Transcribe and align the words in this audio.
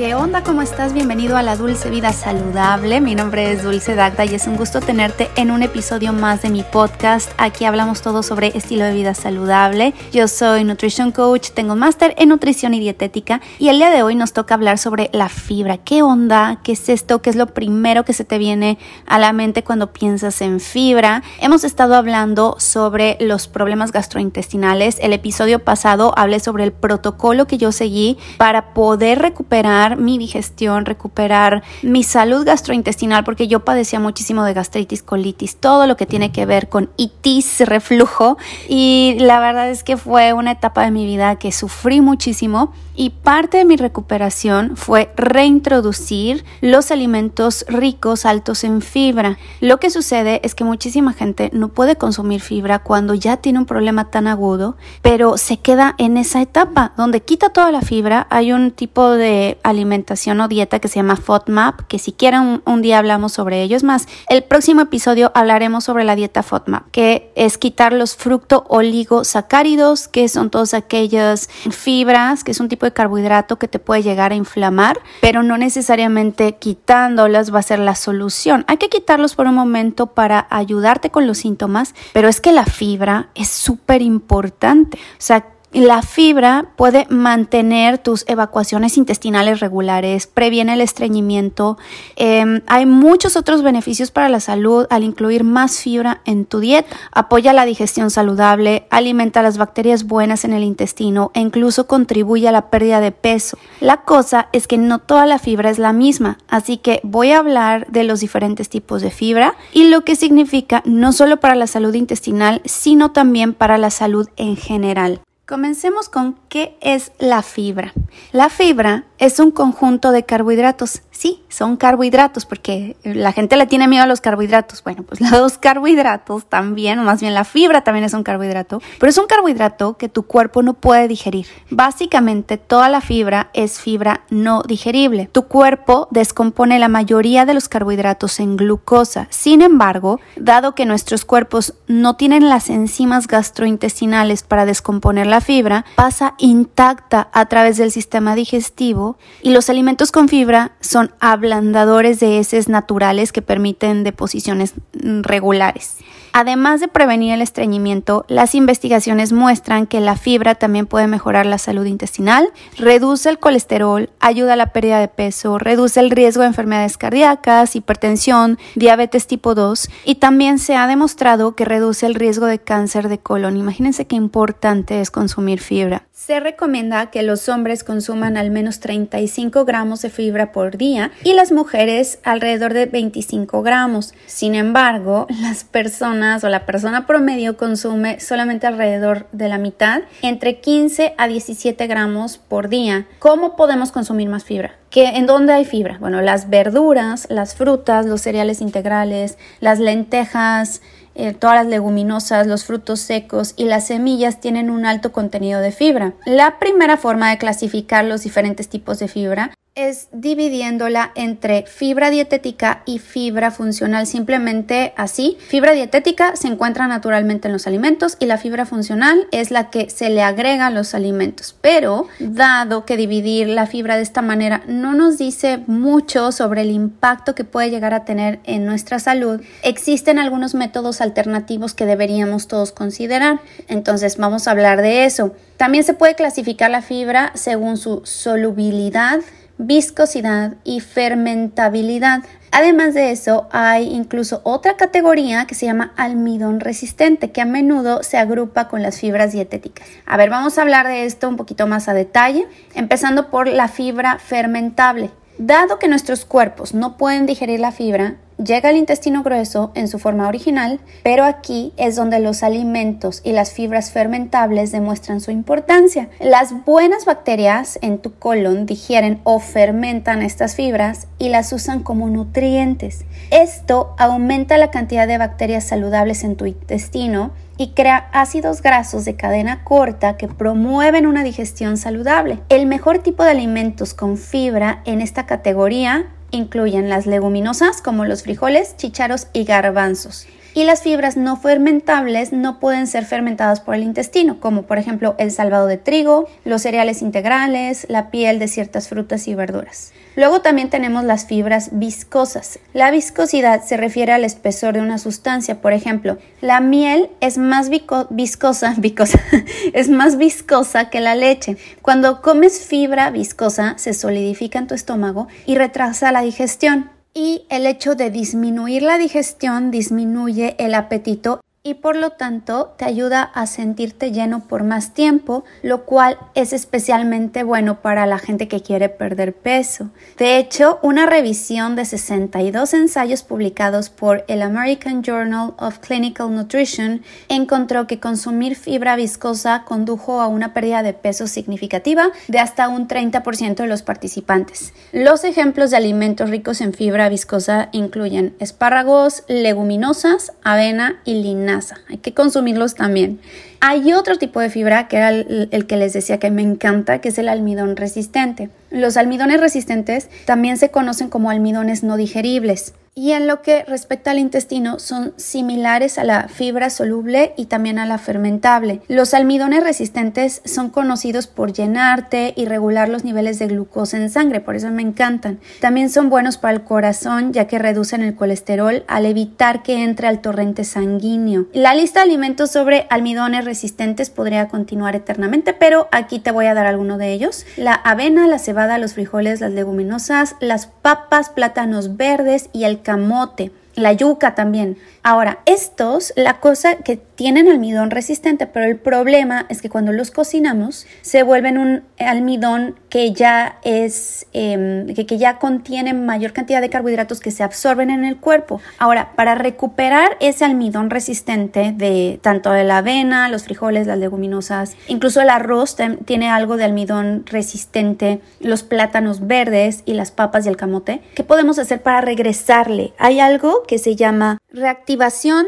¿Qué 0.00 0.14
onda? 0.14 0.42
¿Cómo 0.42 0.62
estás? 0.62 0.94
Bienvenido 0.94 1.36
a 1.36 1.42
la 1.42 1.56
Dulce 1.56 1.90
Vida 1.90 2.14
Saludable. 2.14 3.02
Mi 3.02 3.14
nombre 3.14 3.52
es 3.52 3.62
Dulce 3.62 3.94
Dagda 3.94 4.24
y 4.24 4.34
es 4.34 4.46
un 4.46 4.56
gusto 4.56 4.80
tenerte 4.80 5.28
en 5.36 5.50
un 5.50 5.62
episodio 5.62 6.14
más 6.14 6.40
de 6.40 6.48
mi 6.48 6.62
podcast. 6.62 7.30
Aquí 7.36 7.66
hablamos 7.66 8.00
todo 8.00 8.22
sobre 8.22 8.56
estilo 8.56 8.86
de 8.86 8.94
vida 8.94 9.12
saludable. 9.12 9.92
Yo 10.10 10.26
soy 10.26 10.64
Nutrition 10.64 11.12
Coach, 11.12 11.50
tengo 11.50 11.76
máster 11.76 12.14
en 12.16 12.30
nutrición 12.30 12.72
y 12.72 12.80
dietética 12.80 13.42
y 13.58 13.68
el 13.68 13.76
día 13.76 13.90
de 13.90 14.02
hoy 14.02 14.14
nos 14.14 14.32
toca 14.32 14.54
hablar 14.54 14.78
sobre 14.78 15.10
la 15.12 15.28
fibra. 15.28 15.76
¿Qué 15.76 16.00
onda? 16.00 16.60
¿Qué 16.64 16.72
es 16.72 16.88
esto? 16.88 17.20
¿Qué 17.20 17.28
es 17.28 17.36
lo 17.36 17.48
primero 17.48 18.02
que 18.06 18.14
se 18.14 18.24
te 18.24 18.38
viene 18.38 18.78
a 19.04 19.18
la 19.18 19.34
mente 19.34 19.64
cuando 19.64 19.92
piensas 19.92 20.40
en 20.40 20.60
fibra? 20.60 21.22
Hemos 21.42 21.62
estado 21.62 21.94
hablando 21.94 22.56
sobre 22.58 23.18
los 23.20 23.48
problemas 23.48 23.92
gastrointestinales. 23.92 24.96
El 25.02 25.12
episodio 25.12 25.58
pasado 25.58 26.14
hablé 26.16 26.40
sobre 26.40 26.64
el 26.64 26.72
protocolo 26.72 27.46
que 27.46 27.58
yo 27.58 27.70
seguí 27.70 28.16
para 28.38 28.72
poder 28.72 29.18
recuperar 29.18 29.89
mi 29.96 30.18
digestión, 30.18 30.84
recuperar 30.84 31.62
mi 31.82 32.02
salud 32.02 32.44
gastrointestinal, 32.44 33.24
porque 33.24 33.48
yo 33.48 33.64
padecía 33.64 34.00
muchísimo 34.00 34.44
de 34.44 34.54
gastritis, 34.54 35.02
colitis, 35.02 35.56
todo 35.56 35.86
lo 35.86 35.96
que 35.96 36.06
tiene 36.06 36.32
que 36.32 36.46
ver 36.46 36.68
con 36.68 36.90
itis, 36.96 37.60
reflujo. 37.60 38.38
Y 38.68 39.16
la 39.20 39.40
verdad 39.40 39.70
es 39.70 39.84
que 39.84 39.96
fue 39.96 40.32
una 40.32 40.52
etapa 40.52 40.84
de 40.84 40.90
mi 40.90 41.06
vida 41.06 41.36
que 41.36 41.52
sufrí 41.52 42.00
muchísimo 42.00 42.72
y 43.00 43.08
parte 43.08 43.56
de 43.56 43.64
mi 43.64 43.76
recuperación 43.76 44.76
fue 44.76 45.10
reintroducir 45.16 46.44
los 46.60 46.90
alimentos 46.90 47.64
ricos, 47.66 48.26
altos 48.26 48.62
en 48.62 48.82
fibra. 48.82 49.38
Lo 49.60 49.80
que 49.80 49.88
sucede 49.88 50.42
es 50.44 50.54
que 50.54 50.64
muchísima 50.64 51.14
gente 51.14 51.48
no 51.54 51.68
puede 51.68 51.96
consumir 51.96 52.42
fibra 52.42 52.80
cuando 52.80 53.14
ya 53.14 53.38
tiene 53.38 53.58
un 53.58 53.64
problema 53.64 54.10
tan 54.10 54.26
agudo, 54.26 54.76
pero 55.00 55.38
se 55.38 55.56
queda 55.56 55.94
en 55.96 56.18
esa 56.18 56.42
etapa 56.42 56.92
donde 56.98 57.22
quita 57.22 57.48
toda 57.48 57.72
la 57.72 57.80
fibra. 57.80 58.26
Hay 58.28 58.52
un 58.52 58.70
tipo 58.70 59.10
de 59.10 59.58
alimentación 59.80 60.40
o 60.40 60.48
dieta 60.48 60.78
que 60.78 60.88
se 60.88 60.96
llama 60.96 61.16
FODMAP, 61.16 61.86
que 61.88 61.98
si 61.98 62.12
quieren 62.12 62.62
un, 62.64 62.82
día 62.82 62.98
hablamos 62.98 63.32
sobre 63.32 63.62
ello. 63.62 63.76
Es 63.76 63.82
más, 63.82 64.06
el 64.28 64.42
próximo 64.42 64.82
episodio 64.82 65.32
hablaremos 65.34 65.84
sobre 65.84 66.04
la 66.04 66.16
dieta 66.16 66.42
FODMAP, 66.42 66.90
que 66.90 67.32
es 67.34 67.58
quitar 67.58 67.92
los 67.92 68.16
fructo 68.16 68.64
oligosacáridos, 68.68 70.08
que 70.08 70.28
son 70.28 70.50
todas 70.50 70.74
aquellas 70.74 71.48
fibras, 71.70 72.44
que 72.44 72.52
es 72.52 72.60
un 72.60 72.68
tipo 72.68 72.86
de 72.86 72.92
carbohidrato 72.92 73.58
que 73.58 73.68
te 73.68 73.78
puede 73.78 74.02
llegar 74.02 74.32
a 74.32 74.34
inflamar, 74.34 75.00
pero 75.20 75.42
no 75.42 75.56
necesariamente 75.56 76.56
quitándolas 76.56 77.54
va 77.54 77.60
a 77.60 77.62
ser 77.62 77.78
la 77.78 77.94
solución. 77.94 78.64
Hay 78.68 78.76
que 78.76 78.88
quitarlos 78.88 79.34
por 79.34 79.46
un 79.46 79.54
momento 79.54 80.08
para 80.08 80.46
ayudarte 80.50 81.10
con 81.10 81.26
los 81.26 81.38
síntomas, 81.38 81.94
pero 82.12 82.28
es 82.28 82.40
que 82.40 82.52
la 82.52 82.66
fibra 82.66 83.28
es 83.34 83.48
súper 83.48 84.02
importante. 84.02 84.98
O 84.98 85.22
sea, 85.22 85.46
la 85.72 86.02
fibra 86.02 86.66
puede 86.76 87.06
mantener 87.10 87.98
tus 87.98 88.24
evacuaciones 88.26 88.96
intestinales 88.96 89.60
regulares, 89.60 90.26
previene 90.26 90.74
el 90.74 90.80
estreñimiento. 90.80 91.78
Em, 92.16 92.62
hay 92.66 92.86
muchos 92.86 93.36
otros 93.36 93.62
beneficios 93.62 94.10
para 94.10 94.28
la 94.28 94.40
salud 94.40 94.86
al 94.90 95.04
incluir 95.04 95.44
más 95.44 95.78
fibra 95.78 96.22
en 96.24 96.44
tu 96.44 96.58
dieta. 96.58 96.96
Apoya 97.12 97.52
la 97.52 97.66
digestión 97.66 98.10
saludable, 98.10 98.86
alimenta 98.90 99.42
las 99.42 99.58
bacterias 99.58 100.04
buenas 100.04 100.44
en 100.44 100.52
el 100.52 100.64
intestino 100.64 101.30
e 101.34 101.40
incluso 101.40 101.86
contribuye 101.86 102.48
a 102.48 102.52
la 102.52 102.70
pérdida 102.70 103.00
de 103.00 103.12
peso. 103.12 103.56
La 103.80 103.98
cosa 103.98 104.48
es 104.52 104.66
que 104.66 104.76
no 104.78 104.98
toda 104.98 105.26
la 105.26 105.38
fibra 105.38 105.70
es 105.70 105.78
la 105.78 105.92
misma, 105.92 106.38
así 106.48 106.78
que 106.78 107.00
voy 107.04 107.30
a 107.30 107.38
hablar 107.38 107.86
de 107.88 108.04
los 108.04 108.20
diferentes 108.20 108.68
tipos 108.68 109.02
de 109.02 109.10
fibra 109.10 109.54
y 109.72 109.84
lo 109.84 110.04
que 110.04 110.16
significa 110.16 110.82
no 110.84 111.12
solo 111.12 111.38
para 111.38 111.54
la 111.54 111.66
salud 111.68 111.94
intestinal, 111.94 112.60
sino 112.64 113.12
también 113.12 113.54
para 113.54 113.78
la 113.78 113.90
salud 113.90 114.28
en 114.36 114.56
general. 114.56 115.20
Comencemos 115.50 116.08
con 116.08 116.38
qué 116.48 116.78
es 116.80 117.10
la 117.18 117.42
fibra. 117.42 117.92
La 118.30 118.50
fibra 118.50 119.06
es 119.20 119.38
un 119.38 119.50
conjunto 119.50 120.12
de 120.12 120.24
carbohidratos. 120.24 121.02
Sí, 121.10 121.42
son 121.50 121.76
carbohidratos 121.76 122.46
porque 122.46 122.96
la 123.04 123.32
gente 123.32 123.56
le 123.56 123.66
tiene 123.66 123.86
miedo 123.86 124.02
a 124.02 124.06
los 124.06 124.22
carbohidratos. 124.22 124.82
Bueno, 124.82 125.02
pues 125.02 125.20
los 125.30 125.58
carbohidratos 125.58 126.46
también, 126.46 126.98
o 126.98 127.04
más 127.04 127.20
bien 127.20 127.34
la 127.34 127.44
fibra 127.44 127.84
también 127.84 128.04
es 128.04 128.14
un 128.14 128.22
carbohidrato, 128.22 128.80
pero 128.98 129.10
es 129.10 129.18
un 129.18 129.26
carbohidrato 129.26 129.98
que 129.98 130.08
tu 130.08 130.22
cuerpo 130.22 130.62
no 130.62 130.72
puede 130.72 131.06
digerir. 131.06 131.46
Básicamente 131.68 132.56
toda 132.56 132.88
la 132.88 133.02
fibra 133.02 133.50
es 133.52 133.78
fibra 133.78 134.22
no 134.30 134.62
digerible. 134.62 135.28
Tu 135.30 135.42
cuerpo 135.42 136.08
descompone 136.10 136.78
la 136.78 136.88
mayoría 136.88 137.44
de 137.44 137.52
los 137.52 137.68
carbohidratos 137.68 138.40
en 138.40 138.56
glucosa. 138.56 139.26
Sin 139.28 139.60
embargo, 139.60 140.18
dado 140.36 140.74
que 140.74 140.86
nuestros 140.86 141.26
cuerpos 141.26 141.74
no 141.86 142.16
tienen 142.16 142.48
las 142.48 142.70
enzimas 142.70 143.26
gastrointestinales 143.26 144.44
para 144.44 144.64
descomponer 144.64 145.26
la 145.26 145.42
fibra 145.42 145.84
pasa 145.96 146.34
intacta 146.38 147.28
a 147.34 147.44
través 147.46 147.76
del 147.76 147.90
sistema 147.90 148.34
digestivo 148.34 149.09
y 149.42 149.50
los 149.50 149.70
alimentos 149.70 150.12
con 150.12 150.28
fibra 150.28 150.72
son 150.80 151.12
ablandadores 151.20 152.20
de 152.20 152.38
heces 152.38 152.68
naturales 152.68 153.32
que 153.32 153.42
permiten 153.42 154.04
deposiciones 154.04 154.74
regulares. 154.92 155.96
Además 156.32 156.80
de 156.80 156.88
prevenir 156.88 157.34
el 157.34 157.42
estreñimiento, 157.42 158.24
las 158.28 158.54
investigaciones 158.54 159.32
muestran 159.32 159.86
que 159.86 160.00
la 160.00 160.16
fibra 160.16 160.54
también 160.54 160.86
puede 160.86 161.08
mejorar 161.08 161.44
la 161.44 161.58
salud 161.58 161.86
intestinal, 161.86 162.50
reduce 162.76 163.28
el 163.28 163.38
colesterol, 163.38 164.10
ayuda 164.20 164.52
a 164.52 164.56
la 164.56 164.72
pérdida 164.72 165.00
de 165.00 165.08
peso, 165.08 165.58
reduce 165.58 165.98
el 165.98 166.10
riesgo 166.10 166.42
de 166.42 166.48
enfermedades 166.48 166.96
cardíacas, 166.96 167.74
hipertensión, 167.74 168.58
diabetes 168.76 169.26
tipo 169.26 169.54
2 169.54 169.88
y 170.04 170.16
también 170.16 170.58
se 170.58 170.76
ha 170.76 170.86
demostrado 170.86 171.56
que 171.56 171.64
reduce 171.64 172.06
el 172.06 172.14
riesgo 172.14 172.46
de 172.46 172.60
cáncer 172.60 173.08
de 173.08 173.18
colon. 173.18 173.56
Imagínense 173.56 174.06
qué 174.06 174.16
importante 174.16 175.00
es 175.00 175.10
consumir 175.10 175.60
fibra. 175.60 176.04
Se 176.12 176.38
recomienda 176.38 177.10
que 177.10 177.22
los 177.22 177.48
hombres 177.48 177.82
consuman 177.82 178.36
al 178.36 178.50
menos 178.50 178.78
35 178.80 179.64
gramos 179.64 180.02
de 180.02 180.10
fibra 180.10 180.52
por 180.52 180.76
día 180.76 181.10
y 181.24 181.32
las 181.32 181.50
mujeres 181.50 182.20
alrededor 182.22 182.74
de 182.74 182.86
25 182.86 183.62
gramos. 183.62 184.14
Sin 184.26 184.54
embargo, 184.54 185.26
las 185.40 185.64
personas 185.64 186.19
o 186.20 186.48
la 186.50 186.66
persona 186.66 187.06
promedio 187.06 187.56
consume 187.56 188.20
solamente 188.20 188.66
alrededor 188.66 189.26
de 189.32 189.48
la 189.48 189.56
mitad, 189.56 190.02
entre 190.20 190.60
15 190.60 191.14
a 191.16 191.26
17 191.26 191.86
gramos 191.86 192.36
por 192.36 192.68
día. 192.68 193.06
¿Cómo 193.18 193.56
podemos 193.56 193.90
consumir 193.90 194.28
más 194.28 194.44
fibra? 194.44 194.76
¿En 194.92 195.24
dónde 195.26 195.54
hay 195.54 195.64
fibra? 195.64 195.96
Bueno, 195.98 196.20
las 196.20 196.50
verduras, 196.50 197.26
las 197.30 197.54
frutas, 197.54 198.04
los 198.04 198.20
cereales 198.20 198.60
integrales, 198.60 199.38
las 199.60 199.78
lentejas, 199.78 200.82
eh, 201.14 201.32
todas 201.32 201.56
las 201.56 201.66
leguminosas, 201.66 202.46
los 202.46 202.66
frutos 202.66 203.00
secos 203.00 203.54
y 203.56 203.64
las 203.64 203.86
semillas 203.86 204.40
tienen 204.40 204.68
un 204.68 204.84
alto 204.84 205.12
contenido 205.12 205.60
de 205.60 205.72
fibra. 205.72 206.12
La 206.26 206.58
primera 206.58 206.98
forma 206.98 207.30
de 207.30 207.38
clasificar 207.38 208.04
los 208.04 208.24
diferentes 208.24 208.68
tipos 208.68 208.98
de 208.98 209.08
fibra 209.08 209.52
es 209.76 210.08
dividiéndola 210.12 211.12
entre 211.14 211.64
fibra 211.66 212.10
dietética 212.10 212.82
y 212.86 212.98
fibra 212.98 213.50
funcional, 213.50 214.06
simplemente 214.06 214.92
así. 214.96 215.38
Fibra 215.48 215.72
dietética 215.72 216.34
se 216.36 216.48
encuentra 216.48 216.86
naturalmente 216.88 217.48
en 217.48 217.52
los 217.52 217.66
alimentos 217.66 218.16
y 218.18 218.26
la 218.26 218.36
fibra 218.36 218.66
funcional 218.66 219.26
es 219.30 219.50
la 219.50 219.70
que 219.70 219.88
se 219.88 220.10
le 220.10 220.22
agrega 220.22 220.66
a 220.66 220.70
los 220.70 220.94
alimentos. 220.94 221.56
Pero 221.60 222.08
dado 222.18 222.84
que 222.84 222.96
dividir 222.96 223.48
la 223.48 223.66
fibra 223.66 223.96
de 223.96 224.02
esta 224.02 224.22
manera 224.22 224.62
no 224.66 224.92
nos 224.94 225.18
dice 225.18 225.62
mucho 225.66 226.32
sobre 226.32 226.62
el 226.62 226.70
impacto 226.70 227.34
que 227.34 227.44
puede 227.44 227.70
llegar 227.70 227.94
a 227.94 228.04
tener 228.04 228.40
en 228.44 228.66
nuestra 228.66 228.98
salud, 228.98 229.40
existen 229.62 230.18
algunos 230.18 230.54
métodos 230.54 231.00
alternativos 231.00 231.74
que 231.74 231.86
deberíamos 231.86 232.48
todos 232.48 232.72
considerar. 232.72 233.40
Entonces 233.68 234.16
vamos 234.16 234.46
a 234.46 234.50
hablar 234.50 234.82
de 234.82 235.04
eso. 235.04 235.34
También 235.56 235.84
se 235.84 235.94
puede 235.94 236.14
clasificar 236.14 236.70
la 236.70 236.82
fibra 236.82 237.32
según 237.34 237.76
su 237.76 238.00
solubilidad 238.04 239.20
viscosidad 239.60 240.54
y 240.64 240.80
fermentabilidad. 240.80 242.22
Además 242.50 242.94
de 242.94 243.12
eso, 243.12 243.48
hay 243.52 243.84
incluso 243.84 244.40
otra 244.42 244.76
categoría 244.76 245.46
que 245.46 245.54
se 245.54 245.66
llama 245.66 245.92
almidón 245.96 246.60
resistente, 246.60 247.30
que 247.30 247.40
a 247.40 247.44
menudo 247.44 248.02
se 248.02 248.18
agrupa 248.18 248.68
con 248.68 248.82
las 248.82 248.98
fibras 248.98 249.32
dietéticas. 249.32 249.86
A 250.06 250.16
ver, 250.16 250.30
vamos 250.30 250.58
a 250.58 250.62
hablar 250.62 250.88
de 250.88 251.04
esto 251.04 251.28
un 251.28 251.36
poquito 251.36 251.66
más 251.66 251.88
a 251.88 251.94
detalle, 251.94 252.48
empezando 252.74 253.30
por 253.30 253.46
la 253.46 253.68
fibra 253.68 254.18
fermentable. 254.18 255.10
Dado 255.42 255.78
que 255.78 255.88
nuestros 255.88 256.26
cuerpos 256.26 256.74
no 256.74 256.98
pueden 256.98 257.24
digerir 257.24 257.60
la 257.60 257.72
fibra, 257.72 258.16
llega 258.36 258.68
al 258.68 258.76
intestino 258.76 259.22
grueso 259.22 259.72
en 259.74 259.88
su 259.88 259.98
forma 259.98 260.28
original, 260.28 260.80
pero 261.02 261.24
aquí 261.24 261.72
es 261.78 261.96
donde 261.96 262.20
los 262.20 262.42
alimentos 262.42 263.22
y 263.24 263.32
las 263.32 263.50
fibras 263.50 263.90
fermentables 263.90 264.70
demuestran 264.70 265.22
su 265.22 265.30
importancia. 265.30 266.10
Las 266.20 266.66
buenas 266.66 267.06
bacterias 267.06 267.78
en 267.80 268.00
tu 268.00 268.12
colon 268.18 268.66
digieren 268.66 269.22
o 269.24 269.38
fermentan 269.38 270.20
estas 270.20 270.56
fibras 270.56 271.06
y 271.18 271.30
las 271.30 271.54
usan 271.54 271.82
como 271.82 272.10
nutrientes. 272.10 273.06
Esto 273.30 273.94
aumenta 273.96 274.58
la 274.58 274.70
cantidad 274.70 275.08
de 275.08 275.16
bacterias 275.16 275.64
saludables 275.64 276.22
en 276.22 276.36
tu 276.36 276.44
intestino 276.44 277.30
y 277.60 277.72
crea 277.74 278.08
ácidos 278.14 278.62
grasos 278.62 279.04
de 279.04 279.16
cadena 279.16 279.64
corta 279.64 280.16
que 280.16 280.28
promueven 280.28 281.06
una 281.06 281.22
digestión 281.22 281.76
saludable. 281.76 282.38
El 282.48 282.64
mejor 282.64 283.00
tipo 283.00 283.22
de 283.22 283.32
alimentos 283.32 283.92
con 283.92 284.16
fibra 284.16 284.80
en 284.86 285.02
esta 285.02 285.26
categoría 285.26 286.06
incluyen 286.30 286.88
las 286.88 287.04
leguminosas 287.04 287.82
como 287.82 288.06
los 288.06 288.22
frijoles, 288.22 288.78
chícharos 288.78 289.26
y 289.34 289.44
garbanzos 289.44 290.26
y 290.54 290.64
las 290.64 290.82
fibras 290.82 291.16
no 291.16 291.36
fermentables 291.36 292.32
no 292.32 292.58
pueden 292.58 292.86
ser 292.86 293.04
fermentadas 293.04 293.60
por 293.60 293.74
el 293.74 293.82
intestino, 293.82 294.40
como 294.40 294.62
por 294.62 294.78
ejemplo 294.78 295.14
el 295.18 295.30
salvado 295.30 295.66
de 295.66 295.76
trigo, 295.76 296.28
los 296.44 296.62
cereales 296.62 297.02
integrales, 297.02 297.86
la 297.88 298.10
piel 298.10 298.38
de 298.38 298.48
ciertas 298.48 298.88
frutas 298.88 299.28
y 299.28 299.34
verduras. 299.34 299.92
Luego 300.16 300.40
también 300.40 300.70
tenemos 300.70 301.04
las 301.04 301.26
fibras 301.26 301.70
viscosas. 301.72 302.58
La 302.74 302.90
viscosidad 302.90 303.62
se 303.62 303.76
refiere 303.76 304.12
al 304.12 304.24
espesor 304.24 304.74
de 304.74 304.80
una 304.80 304.98
sustancia, 304.98 305.60
por 305.60 305.72
ejemplo, 305.72 306.18
la 306.40 306.60
miel 306.60 307.10
es 307.20 307.38
más 307.38 307.70
viscosa, 308.10 308.74
es 309.72 309.88
más 309.88 310.16
viscosa 310.16 310.90
que 310.90 311.00
la 311.00 311.14
leche. 311.14 311.56
Cuando 311.80 312.22
comes 312.22 312.60
fibra 312.60 313.10
viscosa 313.10 313.74
se 313.78 313.94
solidifica 313.94 314.58
en 314.58 314.66
tu 314.66 314.74
estómago 314.74 315.28
y 315.46 315.56
retrasa 315.56 316.12
la 316.12 316.22
digestión 316.22 316.90
y 317.20 317.44
el 317.50 317.66
hecho 317.66 317.96
de 317.96 318.10
disminuir 318.10 318.82
la 318.82 318.96
digestión 318.96 319.70
disminuye 319.70 320.56
el 320.58 320.74
apetito 320.74 321.42
y 321.62 321.74
por 321.74 321.94
lo 321.94 322.12
tanto 322.12 322.72
te 322.78 322.86
ayuda 322.86 323.22
a 323.22 323.46
sentirte 323.46 324.12
lleno 324.12 324.40
por 324.48 324.64
más 324.64 324.94
tiempo, 324.94 325.44
lo 325.62 325.84
cual 325.84 326.16
es 326.34 326.54
especialmente 326.54 327.42
bueno 327.42 327.82
para 327.82 328.06
la 328.06 328.18
gente 328.18 328.48
que 328.48 328.62
quiere 328.62 328.88
perder 328.88 329.34
peso. 329.34 329.90
De 330.16 330.38
hecho, 330.38 330.78
una 330.82 331.04
revisión 331.04 331.76
de 331.76 331.84
62 331.84 332.72
ensayos 332.72 333.22
publicados 333.22 333.90
por 333.90 334.24
el 334.26 334.40
American 334.40 335.02
Journal 335.02 335.52
of 335.58 335.80
Clinical 335.80 336.34
Nutrition 336.34 337.02
encontró 337.28 337.86
que 337.86 338.00
consumir 338.00 338.56
fibra 338.56 338.96
viscosa 338.96 339.64
condujo 339.66 340.22
a 340.22 340.28
una 340.28 340.54
pérdida 340.54 340.82
de 340.82 340.94
peso 340.94 341.26
significativa 341.26 342.10
de 342.28 342.38
hasta 342.38 342.70
un 342.70 342.88
30% 342.88 343.56
de 343.56 343.66
los 343.66 343.82
participantes. 343.82 344.72
Los 344.92 345.24
ejemplos 345.24 345.70
de 345.70 345.76
alimentos 345.76 346.30
ricos 346.30 346.62
en 346.62 346.72
fibra 346.72 347.10
viscosa 347.10 347.68
incluyen 347.72 348.34
espárragos, 348.38 349.24
leguminosas, 349.28 350.32
avena 350.42 351.02
y 351.04 351.22
linaza 351.22 351.49
hay 351.88 351.98
que 351.98 352.14
consumirlos 352.14 352.74
también. 352.74 353.20
Hay 353.60 353.92
otro 353.92 354.16
tipo 354.16 354.40
de 354.40 354.50
fibra 354.50 354.88
que 354.88 354.96
era 354.96 355.10
el, 355.10 355.66
que 355.66 355.76
les 355.76 355.92
decía 355.92 356.18
que 356.18 356.30
me 356.30 356.42
encanta, 356.42 357.00
que 357.00 357.10
es 357.10 357.18
el 357.18 357.28
almidón 357.28 357.76
resistente. 357.76 358.50
Los 358.70 358.96
almidones 358.96 359.40
resistentes 359.40 360.08
también 360.24 360.56
se 360.56 360.70
conocen 360.70 361.08
como 361.08 361.30
almidones 361.30 361.82
no 361.82 361.96
digeribles 361.96 362.74
y 362.94 363.12
en 363.12 363.26
lo 363.26 363.40
que 363.40 363.64
respecta 363.64 364.10
al 364.10 364.18
intestino 364.18 364.78
son 364.78 365.14
similares 365.16 365.96
a 365.96 366.04
la 366.04 366.28
fibra 366.28 366.70
soluble 366.70 367.34
y 367.36 367.46
también 367.46 367.78
a 367.78 367.86
la 367.86 367.98
fermentable. 367.98 368.82
Los 368.88 369.14
almidones 369.14 369.62
resistentes 369.62 370.42
son 370.44 370.70
conocidos 370.70 371.26
por 371.26 371.52
llenarte 371.52 372.34
y 372.36 372.46
regular 372.46 372.88
los 372.88 373.04
niveles 373.04 373.38
de 373.38 373.46
glucosa 373.46 373.96
en 373.96 374.10
sangre, 374.10 374.40
por 374.40 374.56
eso 374.56 374.70
me 374.70 374.82
encantan. 374.82 375.38
También 375.60 375.88
son 375.88 376.10
buenos 376.10 376.36
para 376.36 376.54
el 376.54 376.62
corazón 376.62 377.32
ya 377.32 377.46
que 377.46 377.58
reducen 377.58 378.02
el 378.02 378.16
colesterol 378.16 378.84
al 378.88 379.06
evitar 379.06 379.62
que 379.62 379.82
entre 379.82 380.08
al 380.08 380.20
torrente 380.20 380.64
sanguíneo. 380.64 381.46
La 381.52 381.74
lista 381.74 382.00
de 382.00 382.10
alimentos 382.10 382.50
sobre 382.50 382.86
almidones 382.90 383.44
resistentes 383.44 384.10
podría 384.10 384.48
continuar 384.48 384.96
eternamente, 384.96 385.52
pero 385.54 385.88
aquí 385.92 386.18
te 386.18 386.32
voy 386.32 386.46
a 386.46 386.54
dar 386.54 386.66
alguno 386.66 386.98
de 386.98 387.12
ellos. 387.12 387.46
La 387.56 387.74
avena, 387.74 388.26
la 388.26 388.38
cebada, 388.38 388.78
los 388.78 388.94
frijoles, 388.94 389.40
las 389.40 389.52
leguminosas, 389.52 390.34
las 390.40 390.66
papas, 390.66 391.30
plátanos 391.30 391.96
verdes 391.96 392.50
y 392.52 392.64
el 392.64 392.79
camote, 392.82 393.52
la 393.74 393.92
yuca 393.92 394.34
también. 394.34 394.78
Ahora, 395.02 395.38
estos, 395.46 396.12
la 396.14 396.40
cosa 396.40 396.76
que 396.76 396.96
tienen 396.96 397.48
almidón 397.48 397.90
resistente, 397.90 398.46
pero 398.46 398.66
el 398.66 398.76
problema 398.76 399.46
es 399.48 399.62
que 399.62 399.70
cuando 399.70 399.92
los 399.92 400.10
cocinamos 400.10 400.86
se 401.00 401.22
vuelven 401.22 401.56
un 401.56 401.82
almidón 401.98 402.78
que 402.90 403.12
ya 403.12 403.58
es, 403.62 404.26
em, 404.32 404.94
que, 404.94 405.06
que, 405.06 405.16
ya 405.16 405.38
contiene 405.38 405.94
mayor 405.94 406.32
cantidad 406.32 406.60
de 406.60 406.68
carbohidratos 406.68 407.20
que 407.20 407.30
se 407.30 407.42
absorben 407.42 407.90
en 407.90 408.04
el 408.04 408.18
cuerpo. 408.18 408.60
Ahora, 408.78 409.12
para 409.16 409.34
recuperar 409.34 410.16
ese 410.20 410.44
almidón 410.44 410.90
resistente 410.90 411.72
de 411.74 412.18
tanto 412.22 412.50
de 412.52 412.64
la 412.64 412.78
avena, 412.78 413.28
los 413.28 413.44
frijoles, 413.44 413.86
las 413.86 413.98
leguminosas, 413.98 414.76
incluso 414.86 415.20
el 415.22 415.30
arroz 415.30 415.76
tiene 416.04 416.28
algo 416.28 416.56
de 416.56 416.64
almidón 416.64 417.24
resistente, 417.26 418.20
los 418.40 418.62
plátanos 418.62 419.26
verdes 419.26 419.82
y 419.86 419.94
las 419.94 420.10
papas 420.10 420.44
y 420.44 420.48
el 420.50 420.56
camote, 420.56 421.00
¿qué 421.14 421.24
podemos 421.24 421.58
hacer 421.58 421.82
para 421.82 422.00
regresarle? 422.02 422.92
Hay 422.98 423.20
algo 423.20 423.62
que 423.66 423.78
se 423.78 423.96
llama 423.96 424.38
reactivación 424.52 424.89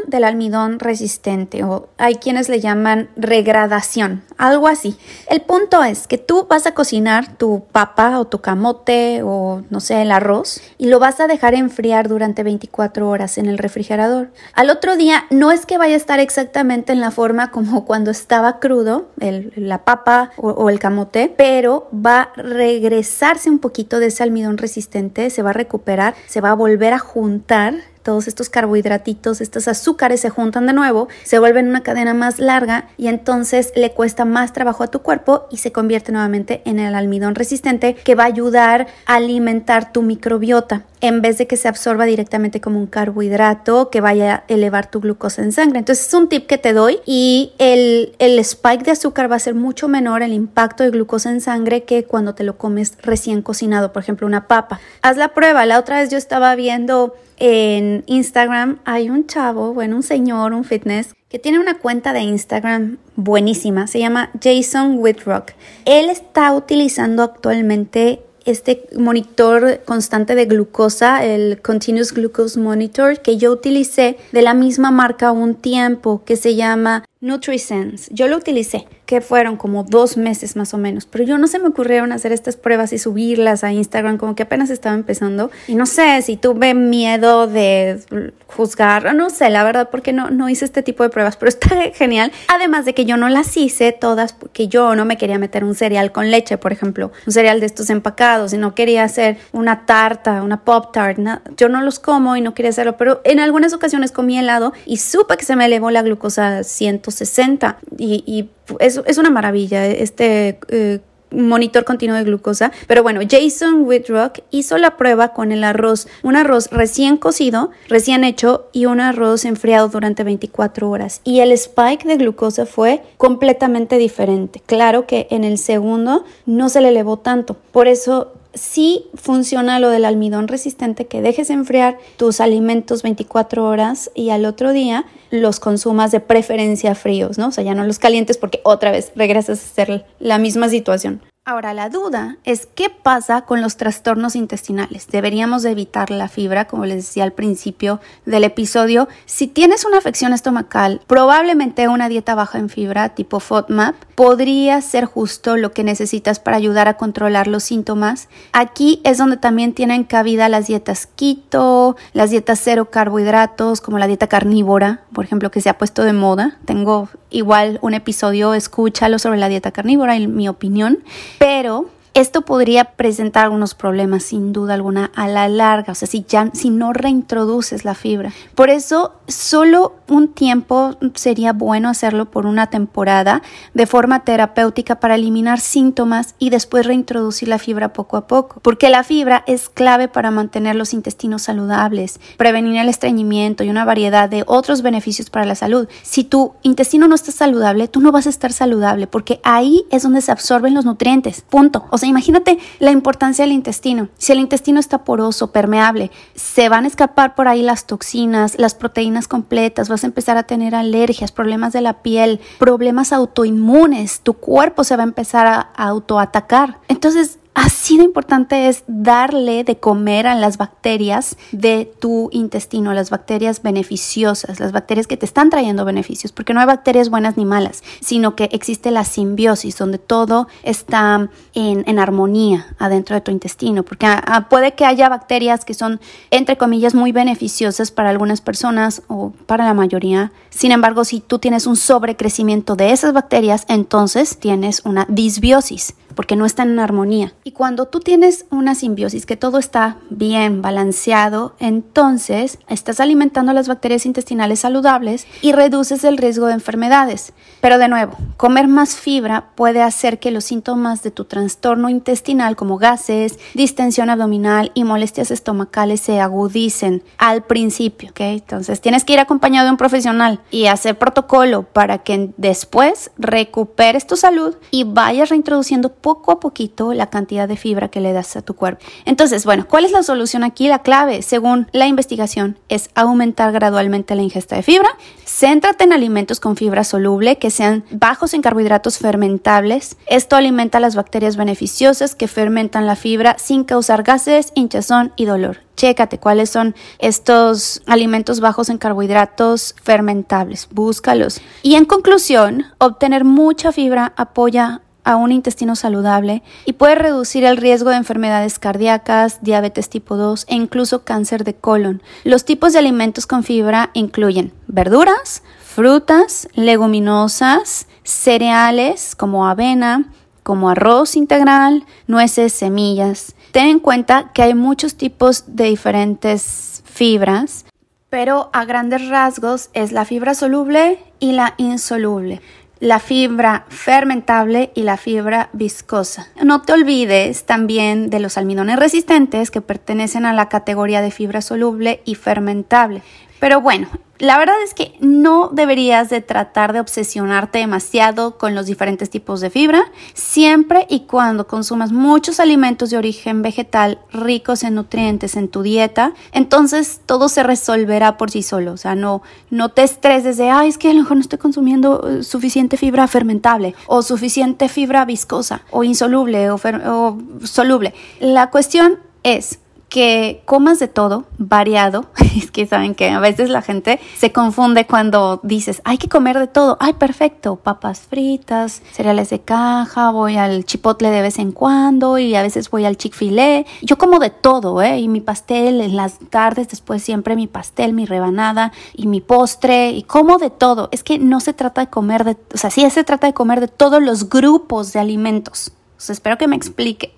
del 0.06 0.24
almidón 0.24 0.78
resistente 0.78 1.64
o 1.64 1.88
hay 1.98 2.14
quienes 2.16 2.48
le 2.48 2.60
llaman 2.60 3.08
regradación, 3.16 4.22
algo 4.38 4.68
así. 4.68 4.96
El 5.28 5.42
punto 5.42 5.82
es 5.82 6.06
que 6.06 6.16
tú 6.16 6.46
vas 6.48 6.66
a 6.66 6.74
cocinar 6.74 7.36
tu 7.36 7.64
papa 7.72 8.18
o 8.18 8.26
tu 8.26 8.40
camote 8.40 9.22
o 9.24 9.62
no 9.68 9.80
sé, 9.80 10.02
el 10.02 10.12
arroz 10.12 10.60
y 10.78 10.86
lo 10.86 11.00
vas 11.00 11.18
a 11.20 11.26
dejar 11.26 11.54
enfriar 11.54 12.08
durante 12.08 12.44
24 12.44 13.08
horas 13.08 13.36
en 13.36 13.46
el 13.46 13.58
refrigerador. 13.58 14.30
Al 14.54 14.70
otro 14.70 14.96
día 14.96 15.24
no 15.30 15.50
es 15.50 15.66
que 15.66 15.78
vaya 15.78 15.94
a 15.94 15.96
estar 15.96 16.20
exactamente 16.20 16.92
en 16.92 17.00
la 17.00 17.10
forma 17.10 17.50
como 17.50 17.84
cuando 17.84 18.10
estaba 18.10 18.60
crudo 18.60 19.08
la 19.16 19.84
papa 19.84 20.30
o, 20.36 20.50
o 20.50 20.70
el 20.70 20.78
camote, 20.78 21.34
pero 21.36 21.88
va 21.94 22.22
a 22.22 22.32
regresarse 22.36 23.50
un 23.50 23.58
poquito 23.58 23.98
de 23.98 24.06
ese 24.06 24.22
almidón 24.22 24.56
resistente, 24.56 25.30
se 25.30 25.42
va 25.42 25.50
a 25.50 25.54
recuperar, 25.54 26.14
se 26.26 26.40
va 26.40 26.50
a 26.50 26.54
volver 26.54 26.92
a 26.94 26.98
juntar 26.98 27.74
todos 28.02 28.28
estos 28.28 28.48
carbohidratitos, 28.48 29.40
estos 29.40 29.68
azúcares 29.68 30.20
se 30.20 30.30
juntan 30.30 30.66
de 30.66 30.72
nuevo, 30.72 31.08
se 31.24 31.38
vuelven 31.38 31.68
una 31.68 31.82
cadena 31.82 32.14
más 32.14 32.38
larga 32.38 32.88
y 32.96 33.08
entonces 33.08 33.72
le 33.76 33.92
cuesta 33.92 34.24
más 34.24 34.52
trabajo 34.52 34.84
a 34.84 34.88
tu 34.88 35.00
cuerpo 35.00 35.46
y 35.50 35.58
se 35.58 35.72
convierte 35.72 36.12
nuevamente 36.12 36.62
en 36.64 36.78
el 36.78 36.94
almidón 36.94 37.34
resistente 37.34 37.94
que 37.94 38.14
va 38.14 38.24
a 38.24 38.26
ayudar 38.26 38.86
a 39.06 39.14
alimentar 39.14 39.92
tu 39.92 40.02
microbiota 40.02 40.84
en 41.02 41.20
vez 41.20 41.36
de 41.36 41.48
que 41.48 41.56
se 41.56 41.68
absorba 41.68 42.04
directamente 42.04 42.60
como 42.60 42.78
un 42.78 42.86
carbohidrato 42.86 43.90
que 43.90 44.00
vaya 44.00 44.34
a 44.34 44.44
elevar 44.46 44.88
tu 44.88 45.00
glucosa 45.00 45.42
en 45.42 45.50
sangre. 45.50 45.80
Entonces 45.80 46.06
es 46.06 46.14
un 46.14 46.28
tip 46.28 46.46
que 46.46 46.58
te 46.58 46.72
doy 46.72 47.00
y 47.04 47.52
el, 47.58 48.14
el 48.20 48.38
spike 48.38 48.84
de 48.84 48.92
azúcar 48.92 49.30
va 49.30 49.36
a 49.36 49.40
ser 49.40 49.54
mucho 49.54 49.88
menor 49.88 50.22
el 50.22 50.32
impacto 50.32 50.84
de 50.84 50.90
glucosa 50.90 51.30
en 51.30 51.40
sangre 51.40 51.82
que 51.82 52.04
cuando 52.04 52.34
te 52.34 52.44
lo 52.44 52.56
comes 52.56 52.96
recién 53.02 53.42
cocinado, 53.42 53.92
por 53.92 54.02
ejemplo 54.02 54.28
una 54.28 54.46
papa. 54.46 54.80
Haz 55.02 55.16
la 55.16 55.34
prueba, 55.34 55.66
la 55.66 55.80
otra 55.80 55.98
vez 55.98 56.10
yo 56.10 56.18
estaba 56.18 56.54
viendo 56.54 57.16
en 57.38 58.04
Instagram 58.06 58.78
hay 58.84 59.10
un 59.10 59.26
chavo, 59.26 59.74
bueno, 59.74 59.96
un 59.96 60.02
señor, 60.02 60.52
un 60.52 60.64
fitness, 60.64 61.14
que 61.28 61.38
tiene 61.38 61.58
una 61.58 61.78
cuenta 61.78 62.12
de 62.12 62.20
Instagram 62.20 62.98
buenísima, 63.16 63.86
se 63.86 63.98
llama 63.98 64.30
Jason 64.42 64.96
Whitrock. 64.98 65.52
Él 65.84 66.10
está 66.10 66.52
utilizando 66.52 67.22
actualmente 67.22 68.20
este 68.44 68.88
monitor 68.96 69.80
constante 69.84 70.34
de 70.34 70.46
glucosa, 70.46 71.24
el 71.24 71.60
Continuous 71.62 72.12
Glucose 72.12 72.58
Monitor, 72.58 73.20
que 73.20 73.36
yo 73.36 73.52
utilicé 73.52 74.18
de 74.32 74.42
la 74.42 74.54
misma 74.54 74.90
marca 74.90 75.32
un 75.32 75.54
tiempo, 75.54 76.22
que 76.24 76.36
se 76.36 76.54
llama 76.54 77.04
NutriSense. 77.22 78.10
Yo 78.12 78.26
lo 78.26 78.36
utilicé 78.36 78.86
que 79.06 79.20
fueron 79.20 79.56
como 79.56 79.84
dos 79.84 80.16
meses 80.16 80.56
más 80.56 80.74
o 80.74 80.78
menos, 80.78 81.06
pero 81.06 81.22
yo 81.22 81.38
no 81.38 81.46
se 81.46 81.58
me 81.58 81.68
ocurrieron 81.68 82.12
hacer 82.12 82.32
estas 82.32 82.56
pruebas 82.56 82.92
y 82.92 82.98
subirlas 82.98 83.62
a 83.62 83.72
Instagram, 83.72 84.18
como 84.18 84.34
que 84.34 84.42
apenas 84.42 84.70
estaba 84.70 84.94
empezando. 84.94 85.50
Y 85.68 85.76
no 85.76 85.86
sé 85.86 86.20
si 86.22 86.36
tuve 86.36 86.74
miedo 86.74 87.46
de 87.46 88.00
juzgar, 88.48 89.14
no 89.14 89.30
sé, 89.30 89.50
la 89.50 89.62
verdad, 89.64 89.88
porque 89.90 90.12
no, 90.12 90.30
no 90.30 90.48
hice 90.48 90.64
este 90.64 90.82
tipo 90.82 91.04
de 91.04 91.10
pruebas, 91.10 91.36
pero 91.36 91.48
está 91.50 91.76
genial. 91.94 92.32
Además 92.48 92.84
de 92.84 92.94
que 92.94 93.04
yo 93.04 93.16
no 93.16 93.28
las 93.28 93.56
hice 93.56 93.92
todas 93.92 94.32
porque 94.32 94.66
yo 94.66 94.96
no 94.96 95.04
me 95.04 95.16
quería 95.16 95.38
meter 95.38 95.62
un 95.62 95.76
cereal 95.76 96.10
con 96.10 96.30
leche, 96.30 96.58
por 96.58 96.72
ejemplo, 96.72 97.12
un 97.26 97.32
cereal 97.32 97.60
de 97.60 97.66
estos 97.66 97.88
empacados, 97.90 98.52
y 98.52 98.58
no 98.58 98.74
quería 98.74 99.04
hacer 99.04 99.36
una 99.52 99.86
tarta, 99.86 100.42
una 100.42 100.64
pop 100.64 100.92
tart, 100.92 101.18
yo 101.56 101.68
no 101.68 101.82
los 101.82 102.00
como 102.00 102.36
y 102.36 102.40
no 102.40 102.54
quería 102.54 102.70
hacerlo, 102.70 102.96
pero 102.96 103.20
en 103.24 103.38
algunas 103.38 103.72
ocasiones 103.72 104.10
comí 104.10 104.38
helado 104.38 104.72
y 104.86 104.96
supe 104.96 105.36
que 105.36 105.44
se 105.44 105.54
me 105.54 105.66
elevó 105.66 105.90
la 105.90 106.02
glucosa 106.02 106.58
a 106.58 106.64
160 107.12 107.78
y, 107.98 108.48
es 108.80 109.18
una 109.18 109.30
maravilla 109.30 109.86
este 109.86 110.58
eh, 110.68 111.00
monitor 111.32 111.84
continuo 111.84 112.16
de 112.16 112.24
glucosa. 112.24 112.72
Pero 112.86 113.02
bueno, 113.02 113.20
Jason 113.28 113.82
Whitrock 113.86 114.40
hizo 114.50 114.78
la 114.78 114.96
prueba 114.96 115.32
con 115.32 115.52
el 115.52 115.64
arroz, 115.64 116.08
un 116.22 116.36
arroz 116.36 116.68
recién 116.70 117.16
cocido, 117.16 117.70
recién 117.88 118.24
hecho 118.24 118.68
y 118.72 118.86
un 118.86 119.00
arroz 119.00 119.44
enfriado 119.44 119.88
durante 119.88 120.24
24 120.24 120.88
horas. 120.88 121.20
Y 121.24 121.40
el 121.40 121.52
spike 121.52 122.04
de 122.04 122.16
glucosa 122.16 122.66
fue 122.66 123.02
completamente 123.16 123.98
diferente. 123.98 124.62
Claro 124.64 125.06
que 125.06 125.26
en 125.30 125.44
el 125.44 125.58
segundo 125.58 126.24
no 126.46 126.68
se 126.68 126.80
le 126.80 126.88
elevó 126.88 127.18
tanto. 127.18 127.56
Por 127.72 127.88
eso 127.88 128.34
sí 128.54 129.06
funciona 129.14 129.78
lo 129.78 129.90
del 129.90 130.04
almidón 130.04 130.48
resistente, 130.48 131.06
que 131.06 131.22
dejes 131.22 131.50
enfriar 131.50 131.98
tus 132.16 132.40
alimentos 132.40 133.02
24 133.02 133.64
horas 133.64 134.10
y 134.14 134.30
al 134.30 134.44
otro 134.44 134.72
día 134.72 135.04
los 135.30 135.60
consumas 135.60 136.12
de 136.12 136.20
preferencia 136.20 136.94
fríos, 136.94 137.38
¿no? 137.38 137.48
O 137.48 137.50
sea, 137.50 137.64
ya 137.64 137.74
no 137.74 137.84
los 137.84 137.98
calientes 137.98 138.38
porque 138.38 138.60
otra 138.64 138.90
vez 138.90 139.12
regresas 139.16 139.60
a 139.60 139.64
hacer 139.64 140.04
la 140.18 140.38
misma 140.38 140.68
situación. 140.68 141.22
Ahora, 141.44 141.74
la 141.74 141.88
duda 141.88 142.36
es 142.44 142.66
qué 142.66 142.88
pasa 142.88 143.40
con 143.40 143.62
los 143.62 143.76
trastornos 143.76 144.36
intestinales. 144.36 145.08
Deberíamos 145.08 145.64
evitar 145.64 146.12
la 146.12 146.28
fibra, 146.28 146.68
como 146.68 146.86
les 146.86 146.98
decía 146.98 147.24
al 147.24 147.32
principio 147.32 147.98
del 148.24 148.44
episodio. 148.44 149.08
Si 149.26 149.48
tienes 149.48 149.84
una 149.84 149.98
afección 149.98 150.32
estomacal, 150.32 151.00
probablemente 151.08 151.88
una 151.88 152.08
dieta 152.08 152.36
baja 152.36 152.60
en 152.60 152.68
fibra 152.68 153.08
tipo 153.08 153.40
FODMAP 153.40 153.96
podría 154.14 154.80
ser 154.82 155.04
justo 155.06 155.56
lo 155.56 155.72
que 155.72 155.82
necesitas 155.82 156.38
para 156.38 156.58
ayudar 156.58 156.86
a 156.86 156.96
controlar 156.96 157.48
los 157.48 157.64
síntomas. 157.64 158.28
Aquí 158.52 159.00
es 159.02 159.18
donde 159.18 159.36
también 159.36 159.74
tienen 159.74 160.04
cabida 160.04 160.48
las 160.48 160.68
dietas 160.68 161.08
keto, 161.08 161.96
las 162.12 162.30
dietas 162.30 162.60
cero 162.62 162.88
carbohidratos, 162.88 163.80
como 163.80 163.98
la 163.98 164.06
dieta 164.06 164.28
carnívora, 164.28 165.00
por 165.12 165.24
ejemplo, 165.24 165.50
que 165.50 165.60
se 165.60 165.70
ha 165.70 165.76
puesto 165.76 166.04
de 166.04 166.12
moda. 166.12 166.58
Tengo 166.66 167.08
igual 167.32 167.78
un 167.82 167.94
episodio, 167.94 168.54
escúchalo 168.54 169.18
sobre 169.18 169.38
la 169.38 169.48
dieta 169.48 169.72
carnívora 169.72 170.16
y 170.16 170.26
mi 170.26 170.48
opinión 170.48 170.98
pero 171.38 171.88
esto 172.14 172.42
podría 172.42 172.84
presentar 172.84 173.44
algunos 173.44 173.74
problemas 173.74 174.22
sin 174.24 174.52
duda 174.52 174.74
alguna 174.74 175.10
a 175.14 175.28
la 175.28 175.48
larga, 175.48 175.92
o 175.92 175.94
sea, 175.94 176.08
si 176.08 176.24
ya 176.28 176.50
si 176.52 176.70
no 176.70 176.92
reintroduces 176.92 177.84
la 177.84 177.94
fibra. 177.94 178.32
Por 178.54 178.70
eso 178.70 179.14
solo 179.28 179.96
un 180.08 180.28
tiempo 180.28 180.96
sería 181.14 181.52
bueno 181.52 181.88
hacerlo 181.88 182.30
por 182.30 182.46
una 182.46 182.68
temporada 182.68 183.42
de 183.72 183.86
forma 183.86 184.24
terapéutica 184.24 185.00
para 185.00 185.14
eliminar 185.14 185.60
síntomas 185.60 186.34
y 186.38 186.50
después 186.50 186.86
reintroducir 186.86 187.48
la 187.48 187.58
fibra 187.58 187.92
poco 187.92 188.16
a 188.16 188.26
poco, 188.26 188.60
porque 188.60 188.90
la 188.90 189.04
fibra 189.04 189.42
es 189.46 189.68
clave 189.68 190.08
para 190.08 190.30
mantener 190.30 190.76
los 190.76 190.92
intestinos 190.92 191.42
saludables, 191.42 192.20
prevenir 192.36 192.76
el 192.76 192.88
estreñimiento 192.88 193.64
y 193.64 193.70
una 193.70 193.84
variedad 193.84 194.28
de 194.28 194.44
otros 194.46 194.82
beneficios 194.82 195.30
para 195.30 195.46
la 195.46 195.54
salud. 195.54 195.88
Si 196.02 196.24
tu 196.24 196.54
intestino 196.62 197.08
no 197.08 197.14
está 197.14 197.32
saludable, 197.32 197.88
tú 197.88 198.00
no 198.00 198.12
vas 198.12 198.26
a 198.26 198.30
estar 198.30 198.52
saludable, 198.52 199.06
porque 199.06 199.40
ahí 199.42 199.84
es 199.90 200.02
donde 200.02 200.20
se 200.20 200.32
absorben 200.32 200.74
los 200.74 200.84
nutrientes. 200.84 201.42
Punto 201.48 201.86
imagínate 202.06 202.58
la 202.78 202.90
importancia 202.90 203.44
del 203.44 203.52
intestino. 203.52 204.08
Si 204.18 204.32
el 204.32 204.38
intestino 204.38 204.80
está 204.80 205.04
poroso, 205.04 205.52
permeable, 205.52 206.10
se 206.34 206.68
van 206.68 206.84
a 206.84 206.88
escapar 206.88 207.34
por 207.34 207.48
ahí 207.48 207.62
las 207.62 207.86
toxinas, 207.86 208.58
las 208.58 208.74
proteínas 208.74 209.28
completas, 209.28 209.88
vas 209.88 210.04
a 210.04 210.06
empezar 210.06 210.36
a 210.36 210.44
tener 210.44 210.74
alergias, 210.74 211.32
problemas 211.32 211.72
de 211.72 211.80
la 211.80 212.02
piel, 212.02 212.40
problemas 212.58 213.12
autoinmunes, 213.12 214.20
tu 214.20 214.34
cuerpo 214.34 214.84
se 214.84 214.96
va 214.96 215.02
a 215.02 215.06
empezar 215.06 215.46
a 215.46 215.60
autoatacar. 215.76 216.78
Entonces, 216.88 217.38
Así 217.54 217.98
de 217.98 218.04
importante 218.04 218.68
es 218.68 218.82
darle 218.86 219.62
de 219.62 219.76
comer 219.76 220.26
a 220.26 220.34
las 220.34 220.56
bacterias 220.56 221.36
de 221.52 221.92
tu 222.00 222.30
intestino, 222.32 222.94
las 222.94 223.10
bacterias 223.10 223.60
beneficiosas, 223.60 224.58
las 224.58 224.72
bacterias 224.72 225.06
que 225.06 225.18
te 225.18 225.26
están 225.26 225.50
trayendo 225.50 225.84
beneficios, 225.84 226.32
porque 226.32 226.54
no 226.54 226.60
hay 226.60 226.66
bacterias 226.66 227.10
buenas 227.10 227.36
ni 227.36 227.44
malas, 227.44 227.82
sino 228.00 228.36
que 228.36 228.44
existe 228.52 228.90
la 228.90 229.04
simbiosis, 229.04 229.76
donde 229.76 229.98
todo 229.98 230.48
está 230.62 231.28
en, 231.52 231.98
armonía 231.98 232.74
adentro 232.78 233.14
de 233.14 233.20
tu 233.20 233.30
intestino, 233.30 233.82
porque 233.82 234.06
puede 234.48 234.72
que 234.72 234.86
haya 234.86 235.10
bacterias 235.10 235.66
que 235.66 235.74
son, 235.74 236.00
entre 236.30 236.56
comillas, 236.56 236.94
muy 236.94 237.12
beneficiosas 237.12 237.90
para 237.90 238.08
algunas 238.08 238.40
personas 238.40 239.02
o 239.08 239.32
para 239.44 239.66
la 239.66 239.74
mayoría. 239.74 240.32
Sin 240.48 240.72
embargo, 240.72 241.04
si 241.04 241.20
tú 241.20 241.38
tienes 241.38 241.66
un 241.66 241.76
sobrecrecimiento 241.76 242.76
de 242.76 242.92
esas 242.92 243.12
bacterias, 243.12 243.66
entonces 243.68 244.38
tienes 244.38 244.80
una 244.86 245.06
disbiosis 245.10 245.94
porque 246.14 246.36
no 246.36 246.46
están 246.46 246.70
en 246.70 246.78
armonía. 246.78 247.32
Y 247.44 247.52
cuando 247.52 247.86
tú 247.86 248.00
tienes 248.00 248.46
una 248.50 248.74
simbiosis, 248.74 249.26
que 249.26 249.36
todo 249.36 249.58
está 249.58 249.96
bien 250.10 250.62
balanceado, 250.62 251.54
entonces 251.58 252.58
estás 252.68 253.00
alimentando 253.00 253.52
las 253.52 253.68
bacterias 253.68 254.06
intestinales 254.06 254.60
saludables 254.60 255.26
y 255.40 255.52
reduces 255.52 256.04
el 256.04 256.18
riesgo 256.18 256.46
de 256.46 256.54
enfermedades. 256.54 257.32
Pero 257.60 257.78
de 257.78 257.88
nuevo, 257.88 258.16
comer 258.36 258.68
más 258.68 258.96
fibra 258.96 259.50
puede 259.54 259.82
hacer 259.82 260.18
que 260.18 260.30
los 260.30 260.44
síntomas 260.44 261.02
de 261.02 261.10
tu 261.10 261.24
trastorno 261.24 261.88
intestinal 261.88 262.56
como 262.56 262.78
gases, 262.78 263.38
distensión 263.54 264.10
abdominal 264.10 264.72
y 264.74 264.84
molestias 264.84 265.30
estomacales 265.30 266.00
se 266.00 266.20
agudicen 266.20 267.02
al 267.18 267.44
principio, 267.44 268.10
¿ok? 268.10 268.20
Entonces 268.20 268.80
tienes 268.80 269.04
que 269.04 269.12
ir 269.12 269.20
acompañado 269.20 269.66
de 269.66 269.72
un 269.72 269.76
profesional 269.76 270.40
y 270.50 270.66
hacer 270.66 270.98
protocolo 270.98 271.62
para 271.62 271.98
que 271.98 272.30
después 272.36 273.10
recuperes 273.18 274.06
tu 274.06 274.16
salud 274.16 274.56
y 274.70 274.84
vayas 274.84 275.28
reintroduciendo 275.28 275.92
poco 276.02 276.32
a 276.32 276.40
poquito 276.40 276.92
la 276.92 277.06
cantidad 277.06 277.48
de 277.48 277.56
fibra 277.56 277.88
que 277.88 278.00
le 278.00 278.12
das 278.12 278.36
a 278.36 278.42
tu 278.42 278.54
cuerpo. 278.54 278.84
Entonces, 279.06 279.46
bueno, 279.46 279.66
¿cuál 279.68 279.84
es 279.84 279.92
la 279.92 280.02
solución 280.02 280.44
aquí? 280.44 280.68
La 280.68 280.80
clave, 280.80 281.22
según 281.22 281.68
la 281.72 281.86
investigación, 281.86 282.58
es 282.68 282.90
aumentar 282.94 283.52
gradualmente 283.52 284.14
la 284.14 284.22
ingesta 284.22 284.56
de 284.56 284.62
fibra. 284.62 284.88
Céntrate 285.24 285.84
en 285.84 285.92
alimentos 285.92 286.40
con 286.40 286.56
fibra 286.56 286.84
soluble 286.84 287.38
que 287.38 287.50
sean 287.50 287.84
bajos 287.90 288.34
en 288.34 288.42
carbohidratos 288.42 288.98
fermentables. 288.98 289.96
Esto 290.06 290.36
alimenta 290.36 290.80
las 290.80 290.96
bacterias 290.96 291.36
beneficiosas 291.36 292.14
que 292.14 292.28
fermentan 292.28 292.86
la 292.86 292.96
fibra 292.96 293.36
sin 293.38 293.64
causar 293.64 294.02
gases, 294.02 294.52
hinchazón 294.54 295.12
y 295.16 295.24
dolor. 295.24 295.60
Chécate 295.76 296.18
cuáles 296.18 296.50
son 296.50 296.74
estos 296.98 297.82
alimentos 297.86 298.40
bajos 298.40 298.68
en 298.68 298.78
carbohidratos 298.78 299.74
fermentables. 299.82 300.68
Búscalos. 300.70 301.40
Y 301.62 301.76
en 301.76 301.86
conclusión, 301.86 302.66
obtener 302.78 303.24
mucha 303.24 303.72
fibra 303.72 304.12
apoya 304.16 304.82
a 305.04 305.16
un 305.16 305.32
intestino 305.32 305.76
saludable 305.76 306.42
y 306.64 306.74
puede 306.74 306.94
reducir 306.94 307.44
el 307.44 307.56
riesgo 307.56 307.90
de 307.90 307.96
enfermedades 307.96 308.58
cardíacas, 308.58 309.42
diabetes 309.42 309.88
tipo 309.88 310.16
2 310.16 310.46
e 310.48 310.54
incluso 310.54 311.04
cáncer 311.04 311.44
de 311.44 311.54
colon. 311.54 312.02
Los 312.24 312.44
tipos 312.44 312.72
de 312.72 312.78
alimentos 312.78 313.26
con 313.26 313.44
fibra 313.44 313.90
incluyen 313.94 314.52
verduras, 314.66 315.42
frutas, 315.62 316.48
leguminosas, 316.54 317.86
cereales 318.04 319.14
como 319.14 319.46
avena, 319.46 320.10
como 320.42 320.70
arroz 320.70 321.16
integral, 321.16 321.84
nueces, 322.06 322.52
semillas. 322.52 323.34
Ten 323.52 323.68
en 323.68 323.78
cuenta 323.78 324.30
que 324.32 324.42
hay 324.42 324.54
muchos 324.54 324.96
tipos 324.96 325.44
de 325.46 325.64
diferentes 325.64 326.82
fibras, 326.84 327.64
pero 328.08 328.50
a 328.52 328.64
grandes 328.64 329.08
rasgos 329.08 329.70
es 329.72 329.92
la 329.92 330.04
fibra 330.04 330.34
soluble 330.34 330.98
y 331.18 331.32
la 331.32 331.54
insoluble 331.56 332.42
la 332.82 332.98
fibra 332.98 333.64
fermentable 333.68 334.72
y 334.74 334.82
la 334.82 334.96
fibra 334.96 335.50
viscosa. 335.52 336.26
No 336.42 336.62
te 336.62 336.72
olvides 336.72 337.44
también 337.44 338.10
de 338.10 338.18
los 338.18 338.36
almidones 338.36 338.76
resistentes 338.76 339.52
que 339.52 339.60
pertenecen 339.60 340.26
a 340.26 340.32
la 340.32 340.48
categoría 340.48 341.00
de 341.00 341.12
fibra 341.12 341.42
soluble 341.42 342.02
y 342.04 342.16
fermentable. 342.16 343.02
Pero 343.42 343.60
bueno, 343.60 343.88
la 344.18 344.38
verdad 344.38 344.54
es 344.62 344.72
que 344.72 344.94
no 345.00 345.48
deberías 345.48 346.08
de 346.08 346.20
tratar 346.20 346.72
de 346.72 346.78
obsesionarte 346.78 347.58
demasiado 347.58 348.38
con 348.38 348.54
los 348.54 348.66
diferentes 348.66 349.10
tipos 349.10 349.40
de 349.40 349.50
fibra, 349.50 349.82
siempre 350.14 350.86
y 350.88 351.06
cuando 351.06 351.48
consumas 351.48 351.90
muchos 351.90 352.38
alimentos 352.38 352.90
de 352.90 352.98
origen 352.98 353.42
vegetal 353.42 353.98
ricos 354.12 354.62
en 354.62 354.76
nutrientes 354.76 355.34
en 355.34 355.48
tu 355.48 355.62
dieta, 355.62 356.12
entonces 356.30 357.00
todo 357.04 357.28
se 357.28 357.42
resolverá 357.42 358.16
por 358.16 358.30
sí 358.30 358.44
solo, 358.44 358.74
o 358.74 358.76
sea, 358.76 358.94
no, 358.94 359.22
no 359.50 359.70
te 359.70 359.82
estreses 359.82 360.36
de, 360.36 360.48
ay, 360.48 360.68
es 360.68 360.78
que 360.78 360.90
a 360.90 360.94
lo 360.94 361.00
mejor 361.00 361.16
no 361.16 361.22
estoy 361.22 361.40
consumiendo 361.40 362.08
eh, 362.08 362.22
suficiente 362.22 362.76
fibra 362.76 363.08
fermentable 363.08 363.74
o 363.88 364.02
suficiente 364.02 364.68
fibra 364.68 365.04
viscosa 365.04 365.62
o 365.72 365.82
insoluble 365.82 366.48
o, 366.48 366.60
o 366.86 367.18
soluble. 367.42 367.92
La 368.20 368.50
cuestión 368.50 369.00
es, 369.24 369.58
que 369.92 370.40
comas 370.46 370.78
de 370.78 370.88
todo, 370.88 371.26
variado. 371.36 372.06
Es 372.32 372.50
que 372.50 372.66
saben 372.66 372.94
que 372.94 373.10
a 373.10 373.20
veces 373.20 373.50
la 373.50 373.60
gente 373.60 374.00
se 374.16 374.32
confunde 374.32 374.86
cuando 374.86 375.40
dices, 375.42 375.82
hay 375.84 375.98
que 375.98 376.08
comer 376.08 376.38
de 376.38 376.46
todo. 376.46 376.78
Ay, 376.80 376.94
perfecto, 376.94 377.56
papas 377.56 378.00
fritas, 378.00 378.80
cereales 378.90 379.28
de 379.28 379.40
caja, 379.40 380.10
voy 380.10 380.38
al 380.38 380.64
chipotle 380.64 381.10
de 381.10 381.20
vez 381.20 381.38
en 381.38 381.52
cuando 381.52 382.16
y 382.16 382.34
a 382.34 382.40
veces 382.40 382.70
voy 382.70 382.86
al 382.86 382.96
chick-fil-A. 382.96 383.66
Yo 383.82 383.98
como 383.98 384.18
de 384.18 384.30
todo, 384.30 384.80
¿eh? 384.80 384.98
Y 384.98 385.08
mi 385.08 385.20
pastel 385.20 385.82
en 385.82 385.94
las 385.94 386.18
tardes, 386.30 386.70
después 386.70 387.02
siempre 387.02 387.36
mi 387.36 387.46
pastel, 387.46 387.92
mi 387.92 388.06
rebanada 388.06 388.72
y 388.94 389.06
mi 389.06 389.20
postre 389.20 389.90
y 389.90 390.04
como 390.04 390.38
de 390.38 390.48
todo. 390.48 390.88
Es 390.90 391.02
que 391.02 391.18
no 391.18 391.40
se 391.40 391.52
trata 391.52 391.82
de 391.82 391.90
comer 391.90 392.24
de, 392.24 392.38
o 392.54 392.56
sea, 392.56 392.70
sí 392.70 392.88
se 392.88 393.04
trata 393.04 393.26
de 393.26 393.34
comer 393.34 393.60
de 393.60 393.68
todos 393.68 394.02
los 394.02 394.30
grupos 394.30 394.94
de 394.94 395.00
alimentos. 395.00 395.72
espero 396.08 396.38
que 396.38 396.48
me 396.48 396.56
explique. 396.56 397.12